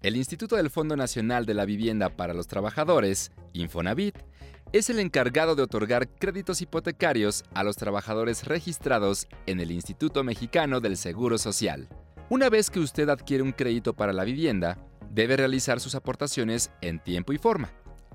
El 0.01 0.15
Instituto 0.15 0.55
del 0.55 0.71
Fondo 0.71 0.95
Nacional 0.95 1.45
de 1.45 1.53
la 1.53 1.65
Vivienda 1.65 2.09
para 2.09 2.33
los 2.33 2.47
Trabajadores, 2.47 3.31
Infonavit, 3.53 4.17
es 4.73 4.89
el 4.89 4.97
encargado 4.97 5.53
de 5.53 5.61
otorgar 5.61 6.09
créditos 6.09 6.59
hipotecarios 6.63 7.43
a 7.53 7.63
los 7.63 7.77
trabajadores 7.77 8.45
registrados 8.45 9.27
en 9.45 9.59
el 9.59 9.69
Instituto 9.69 10.23
Mexicano 10.23 10.81
del 10.81 10.97
Seguro 10.97 11.37
Social. 11.37 11.87
Una 12.29 12.49
vez 12.49 12.71
que 12.71 12.79
usted 12.79 13.07
adquiere 13.09 13.43
un 13.43 13.51
crédito 13.51 13.93
para 13.93 14.13
la 14.13 14.23
vivienda, 14.23 14.79
debe 15.11 15.37
realizar 15.37 15.79
sus 15.79 15.93
aportaciones 15.93 16.71
en 16.81 16.99
tiempo 16.99 17.33
y 17.33 17.37
forma. 17.37 17.71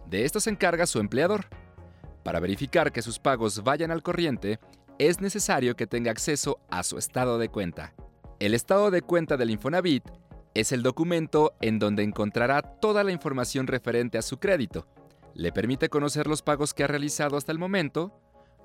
De 0.07 0.25
esto 0.25 0.41
se 0.41 0.51
encarga 0.51 0.89
su 0.89 0.99
empleador. 0.99 1.47
Para 2.25 2.41
verificar 2.41 2.91
que 2.91 3.03
sus 3.03 3.21
pagos 3.21 3.63
vayan 3.63 3.93
al 3.93 4.03
corriente, 4.03 4.59
es 4.99 5.21
necesario 5.21 5.77
que 5.77 5.87
tenga 5.87 6.11
acceso 6.11 6.59
a 6.71 6.83
su 6.83 6.99
estado 6.99 7.39
de 7.39 7.51
cuenta. 7.51 7.95
El 8.41 8.55
estado 8.55 8.91
de 8.91 9.03
cuenta 9.03 9.37
del 9.37 9.51
Infonavit 9.51 10.03
es 10.55 10.73
el 10.73 10.83
documento 10.83 11.55
en 11.61 11.79
donde 11.79 12.03
encontrará 12.03 12.63
toda 12.63 13.05
la 13.05 13.13
información 13.13 13.69
referente 13.69 14.19
a 14.19 14.23
su 14.23 14.39
crédito, 14.39 14.89
le 15.39 15.53
permite 15.53 15.89
conocer 15.89 16.27
los 16.27 16.43
pagos 16.43 16.75
que 16.75 16.83
ha 16.83 16.89
realizado 16.89 17.37
hasta 17.37 17.53
el 17.53 17.61
momento, 17.61 18.13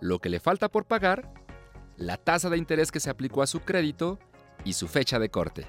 lo 0.01 0.17
que 0.17 0.29
le 0.29 0.39
falta 0.39 0.69
por 0.69 0.85
pagar, 0.85 1.31
la 1.97 2.17
tasa 2.17 2.49
de 2.49 2.57
interés 2.57 2.91
que 2.91 2.99
se 2.99 3.11
aplicó 3.11 3.43
a 3.43 3.47
su 3.47 3.59
crédito 3.59 4.17
y 4.65 4.73
su 4.73 4.87
fecha 4.87 5.19
de 5.19 5.29
corte. 5.29 5.67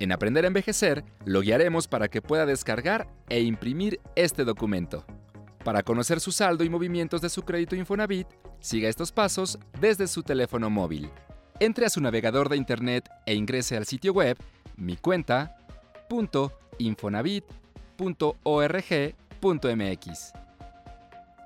En 0.00 0.10
Aprender 0.10 0.44
a 0.44 0.48
Envejecer 0.48 1.04
lo 1.24 1.40
guiaremos 1.40 1.86
para 1.86 2.08
que 2.08 2.20
pueda 2.20 2.46
descargar 2.46 3.06
e 3.28 3.40
imprimir 3.42 4.00
este 4.16 4.44
documento. 4.44 5.06
Para 5.64 5.84
conocer 5.84 6.18
su 6.18 6.32
saldo 6.32 6.64
y 6.64 6.68
movimientos 6.68 7.20
de 7.20 7.28
su 7.28 7.42
crédito 7.42 7.76
Infonavit, 7.76 8.26
siga 8.58 8.88
estos 8.88 9.12
pasos 9.12 9.56
desde 9.80 10.08
su 10.08 10.24
teléfono 10.24 10.68
móvil. 10.68 11.10
Entre 11.60 11.86
a 11.86 11.90
su 11.90 12.00
navegador 12.00 12.48
de 12.48 12.56
internet 12.56 13.08
e 13.24 13.34
ingrese 13.34 13.76
al 13.76 13.86
sitio 13.86 14.12
web 14.12 14.36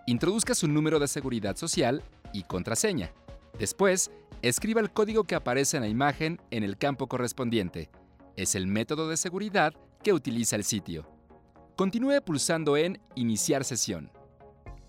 Introduzca 0.06 0.54
su 0.54 0.68
número 0.68 0.98
de 0.98 1.08
seguridad 1.08 1.56
social 1.56 2.02
y 2.32 2.42
contraseña. 2.42 3.12
Después, 3.58 4.10
escriba 4.42 4.80
el 4.80 4.90
código 4.90 5.24
que 5.24 5.34
aparece 5.34 5.76
en 5.76 5.84
la 5.84 5.88
imagen 5.88 6.40
en 6.50 6.64
el 6.64 6.76
campo 6.76 7.06
correspondiente. 7.06 7.90
Es 8.36 8.54
el 8.54 8.66
método 8.66 9.08
de 9.08 9.16
seguridad 9.16 9.72
que 10.02 10.12
utiliza 10.12 10.56
el 10.56 10.64
sitio. 10.64 11.08
Continúe 11.76 12.20
pulsando 12.22 12.76
en 12.76 13.00
Iniciar 13.14 13.64
sesión. 13.64 14.10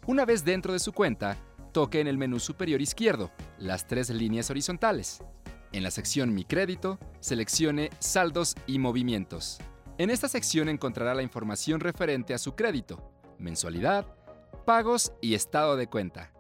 Una 0.08 0.26
vez 0.26 0.44
dentro 0.44 0.74
de 0.74 0.80
su 0.80 0.92
cuenta, 0.92 1.38
toque 1.72 2.00
en 2.00 2.08
el 2.08 2.18
menú 2.18 2.40
superior 2.40 2.82
izquierdo 2.82 3.32
las 3.58 3.88
tres 3.88 4.10
líneas 4.10 4.50
horizontales. 4.50 5.20
En 5.72 5.84
la 5.84 5.92
sección 5.92 6.34
Mi 6.34 6.46
crédito, 6.46 7.00
seleccione 7.20 7.90
Saldos 8.00 8.56
y 8.68 8.80
movimientos. 8.80 9.60
En 9.98 10.10
esta 10.10 10.28
sección 10.28 10.68
encontrará 10.68 11.14
la 11.14 11.24
información 11.24 11.80
referente 11.80 12.34
a 12.34 12.38
su 12.38 12.54
crédito, 12.54 13.12
mensualidad, 13.38 14.06
Pagos 14.66 15.14
y 15.22 15.36
estado 15.36 15.78
de 15.78 15.88
cuenta. 15.88 16.34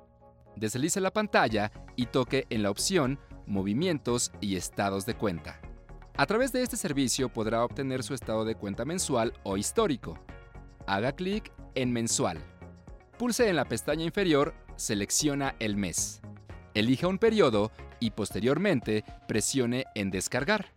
Deslice 0.55 0.99
la 0.99 1.13
pantalla 1.13 1.71
y 1.95 2.07
toque 2.07 2.47
en 2.49 2.63
la 2.63 2.71
opción 2.71 3.19
Movimientos 3.45 4.31
y 4.41 4.55
estados 4.55 5.05
de 5.05 5.13
cuenta. 5.15 5.61
A 6.17 6.25
través 6.25 6.51
de 6.51 6.63
este 6.63 6.75
servicio 6.75 7.29
podrá 7.29 7.63
obtener 7.63 8.01
su 8.01 8.13
estado 8.13 8.43
de 8.43 8.55
cuenta 8.55 8.83
mensual 8.83 9.33
o 9.43 9.57
histórico. 9.57 10.17
Haga 10.87 11.11
clic 11.11 11.51
en 11.75 11.93
Mensual. 11.93 12.39
Pulse 13.19 13.47
en 13.47 13.55
la 13.55 13.65
pestaña 13.65 14.03
inferior 14.03 14.53
Selecciona 14.75 15.55
el 15.59 15.77
mes. 15.77 16.21
Elija 16.73 17.07
un 17.07 17.19
periodo 17.19 17.71
y 17.99 18.11
posteriormente 18.11 19.05
presione 19.27 19.85
en 19.93 20.09
Descargar. 20.09 20.73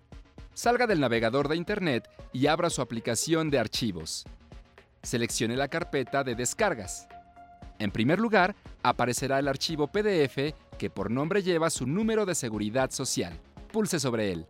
Salga 0.58 0.88
del 0.88 0.98
navegador 0.98 1.46
de 1.46 1.54
Internet 1.54 2.10
y 2.32 2.48
abra 2.48 2.68
su 2.68 2.82
aplicación 2.82 3.48
de 3.48 3.60
archivos. 3.60 4.24
Seleccione 5.04 5.56
la 5.56 5.68
carpeta 5.68 6.24
de 6.24 6.34
descargas. 6.34 7.06
En 7.78 7.92
primer 7.92 8.18
lugar, 8.18 8.56
aparecerá 8.82 9.38
el 9.38 9.46
archivo 9.46 9.86
PDF 9.86 10.56
que 10.76 10.90
por 10.90 11.12
nombre 11.12 11.44
lleva 11.44 11.70
su 11.70 11.86
número 11.86 12.26
de 12.26 12.34
seguridad 12.34 12.90
social. 12.90 13.38
Pulse 13.72 14.00
sobre 14.00 14.32
él. 14.32 14.46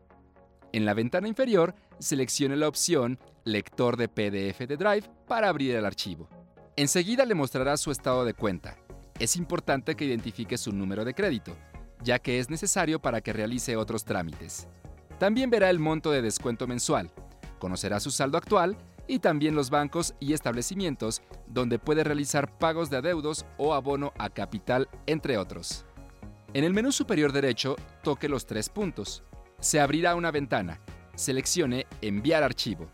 En 0.72 0.86
la 0.86 0.94
ventana 0.94 1.28
inferior, 1.28 1.74
seleccione 1.98 2.56
la 2.56 2.68
opción 2.68 3.18
Lector 3.44 3.98
de 3.98 4.08
PDF 4.08 4.60
de 4.60 4.78
Drive 4.78 5.10
para 5.26 5.50
abrir 5.50 5.74
el 5.74 5.84
archivo. 5.84 6.26
Enseguida 6.76 7.26
le 7.26 7.34
mostrará 7.34 7.76
su 7.76 7.90
estado 7.90 8.24
de 8.24 8.32
cuenta. 8.32 8.78
Es 9.18 9.36
importante 9.36 9.94
que 9.94 10.06
identifique 10.06 10.56
su 10.56 10.72
número 10.72 11.04
de 11.04 11.12
crédito, 11.12 11.54
ya 12.02 12.18
que 12.18 12.38
es 12.38 12.48
necesario 12.48 12.98
para 12.98 13.20
que 13.20 13.34
realice 13.34 13.76
otros 13.76 14.06
trámites. 14.06 14.66
También 15.18 15.50
verá 15.50 15.68
el 15.70 15.78
monto 15.78 16.10
de 16.10 16.22
descuento 16.22 16.66
mensual, 16.66 17.10
conocerá 17.58 18.00
su 18.00 18.10
saldo 18.10 18.38
actual 18.38 18.76
y 19.08 19.18
también 19.18 19.54
los 19.54 19.70
bancos 19.70 20.14
y 20.20 20.32
establecimientos 20.32 21.22
donde 21.46 21.78
puede 21.78 22.04
realizar 22.04 22.56
pagos 22.58 22.90
de 22.90 22.98
adeudos 22.98 23.46
o 23.56 23.74
abono 23.74 24.12
a 24.18 24.28
capital, 24.28 24.88
entre 25.06 25.38
otros. 25.38 25.84
En 26.54 26.64
el 26.64 26.72
menú 26.72 26.92
superior 26.92 27.32
derecho, 27.32 27.76
toque 28.02 28.28
los 28.28 28.46
tres 28.46 28.68
puntos. 28.68 29.22
Se 29.60 29.80
abrirá 29.80 30.14
una 30.14 30.30
ventana. 30.30 30.80
Seleccione 31.14 31.86
Enviar 32.00 32.42
archivo. 32.42 32.88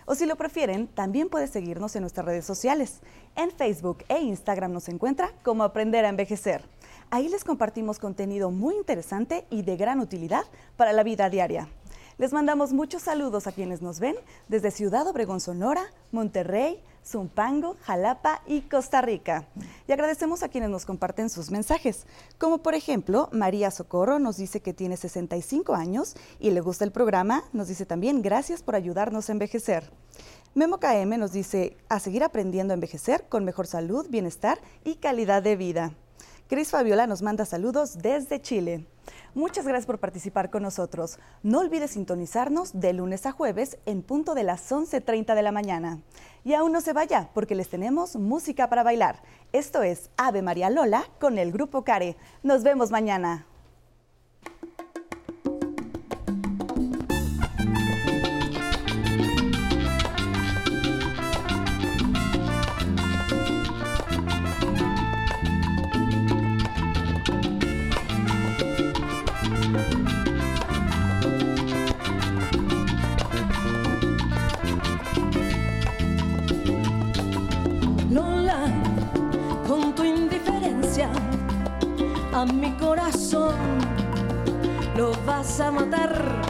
O 0.07 0.15
si 0.15 0.25
lo 0.25 0.37
prefieren, 0.37 0.87
también 0.87 1.29
puede 1.29 1.47
seguirnos 1.47 1.95
en 1.95 2.03
nuestras 2.03 2.25
redes 2.25 2.47
sociales. 2.47 3.01
En 3.37 3.51
Facebook 3.51 3.99
e 4.09 4.19
Instagram 4.21 4.73
nos 4.73 4.89
encuentra 4.89 5.31
como 5.43 5.63
Aprender 5.63 6.05
a 6.05 6.09
Envejecer. 6.09 6.65
Ahí 7.11 7.29
les 7.29 7.45
compartimos 7.45 7.99
contenido 7.99 8.51
muy 8.51 8.75
interesante 8.75 9.47
y 9.51 9.63
de 9.63 9.77
gran 9.77 10.01
utilidad 10.01 10.45
para 10.77 10.93
la 10.93 11.03
vida 11.03 11.29
diaria. 11.29 11.69
Les 12.17 12.33
mandamos 12.33 12.73
muchos 12.73 13.03
saludos 13.03 13.47
a 13.47 13.53
quienes 13.53 13.83
nos 13.83 14.01
ven 14.01 14.17
desde 14.49 14.71
Ciudad 14.71 15.07
Obregón, 15.07 15.41
Sonora, 15.41 15.83
Monterrey, 16.11 16.83
Zumpango, 17.07 17.77
Jalapa 17.83 18.43
y 18.47 18.63
Costa 18.63 19.03
Rica. 19.03 19.47
Y 19.87 19.93
agradecemos 19.93 20.43
a 20.43 20.49
quienes 20.49 20.71
nos 20.71 20.87
comparten 20.87 21.31
sus 21.31 21.51
mensajes, 21.51 22.07
como 22.39 22.59
por 22.59 22.75
ejemplo 22.75 23.29
María 23.33 23.71
Socorro 23.71 24.19
nos 24.19 24.37
dice 24.37 24.61
que 24.61 24.73
tiene 24.73 24.97
65 24.97 25.75
años 25.75 26.15
y 26.41 26.51
le 26.51 26.61
gusta 26.61 26.85
el 26.85 26.93
programa, 26.93 27.45
nos 27.53 27.69
dice 27.69 27.87
también 27.87 28.23
gracias 28.23 28.63
por 28.63 28.75
ayudarnos 28.75 29.29
a 29.29 29.33
envejecer. 29.33 29.91
Memo 30.55 30.79
KM 30.79 31.19
nos 31.19 31.33
dice 31.33 31.77
a 31.89 31.99
seguir 31.99 32.23
aprendiendo 32.23 32.73
a 32.73 32.77
envejecer 32.77 33.27
con 33.29 33.45
mejor 33.45 33.67
salud, 33.67 34.07
bienestar 34.09 34.61
y 34.85 34.97
calidad 34.97 35.43
de 35.43 35.57
vida. 35.57 35.93
Cris 36.49 36.71
Fabiola 36.71 37.07
nos 37.07 37.23
manda 37.23 37.45
saludos 37.45 37.99
desde 37.99 38.41
Chile. 38.41 38.87
Muchas 39.35 39.67
gracias 39.67 39.87
por 39.87 39.99
participar 39.99 40.49
con 40.49 40.63
nosotros. 40.63 41.19
No 41.43 41.59
olvides 41.59 41.91
sintonizarnos 41.91 42.79
de 42.79 42.93
lunes 42.93 43.27
a 43.27 43.33
jueves 43.33 43.79
en 43.85 44.03
punto 44.03 44.37
de 44.37 44.45
las 44.45 44.71
11.30 44.71 45.35
de 45.35 45.43
la 45.43 45.51
mañana. 45.51 46.01
Y 46.45 46.55
aún 46.55 46.71
no 46.71 46.81
se 46.81 46.93
vaya 46.93 47.31
porque 47.35 47.57
les 47.57 47.69
tenemos 47.69 48.15
música 48.15 48.69
para 48.69 48.85
bailar. 48.85 49.23
Esto 49.53 49.83
es 49.83 50.11
Ave 50.17 50.43
María 50.43 50.71
Lola 50.71 51.05
con 51.19 51.39
el 51.39 51.51
Grupo 51.51 51.83
Care. 51.83 52.17
Nos 52.45 52.63
vemos 52.63 52.93
mañana. 52.93 53.45
Mi 82.53 82.71
corazón 82.73 83.55
lo 84.97 85.13
vas 85.25 85.61
a 85.61 85.71
matar. 85.71 86.43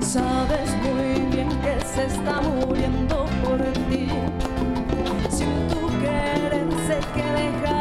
Sabes 0.00 0.70
muy 0.82 1.30
bien 1.30 1.48
que 1.60 1.80
se 1.84 2.06
está 2.06 2.40
muriendo 2.40 3.26
por 3.44 3.60
ti. 3.88 4.08
Sin 5.30 5.68
tu 5.68 5.86
querer 6.00 6.66
sé 6.86 6.98
que 7.14 7.22
dejará 7.22 7.75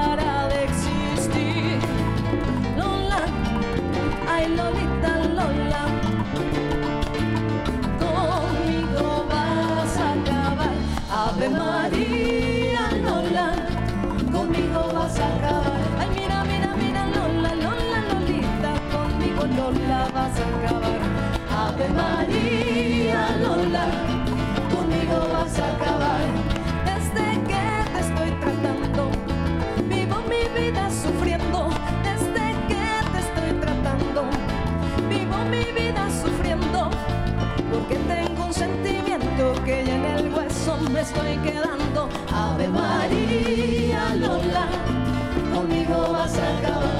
estoy 41.05 41.37
quedando. 41.37 42.09
Ave 42.33 42.67
María 42.67 44.15
Lola, 44.15 44.67
conmigo 45.53 46.11
vas 46.11 46.37
a 46.37 46.57
acabar. 46.57 46.94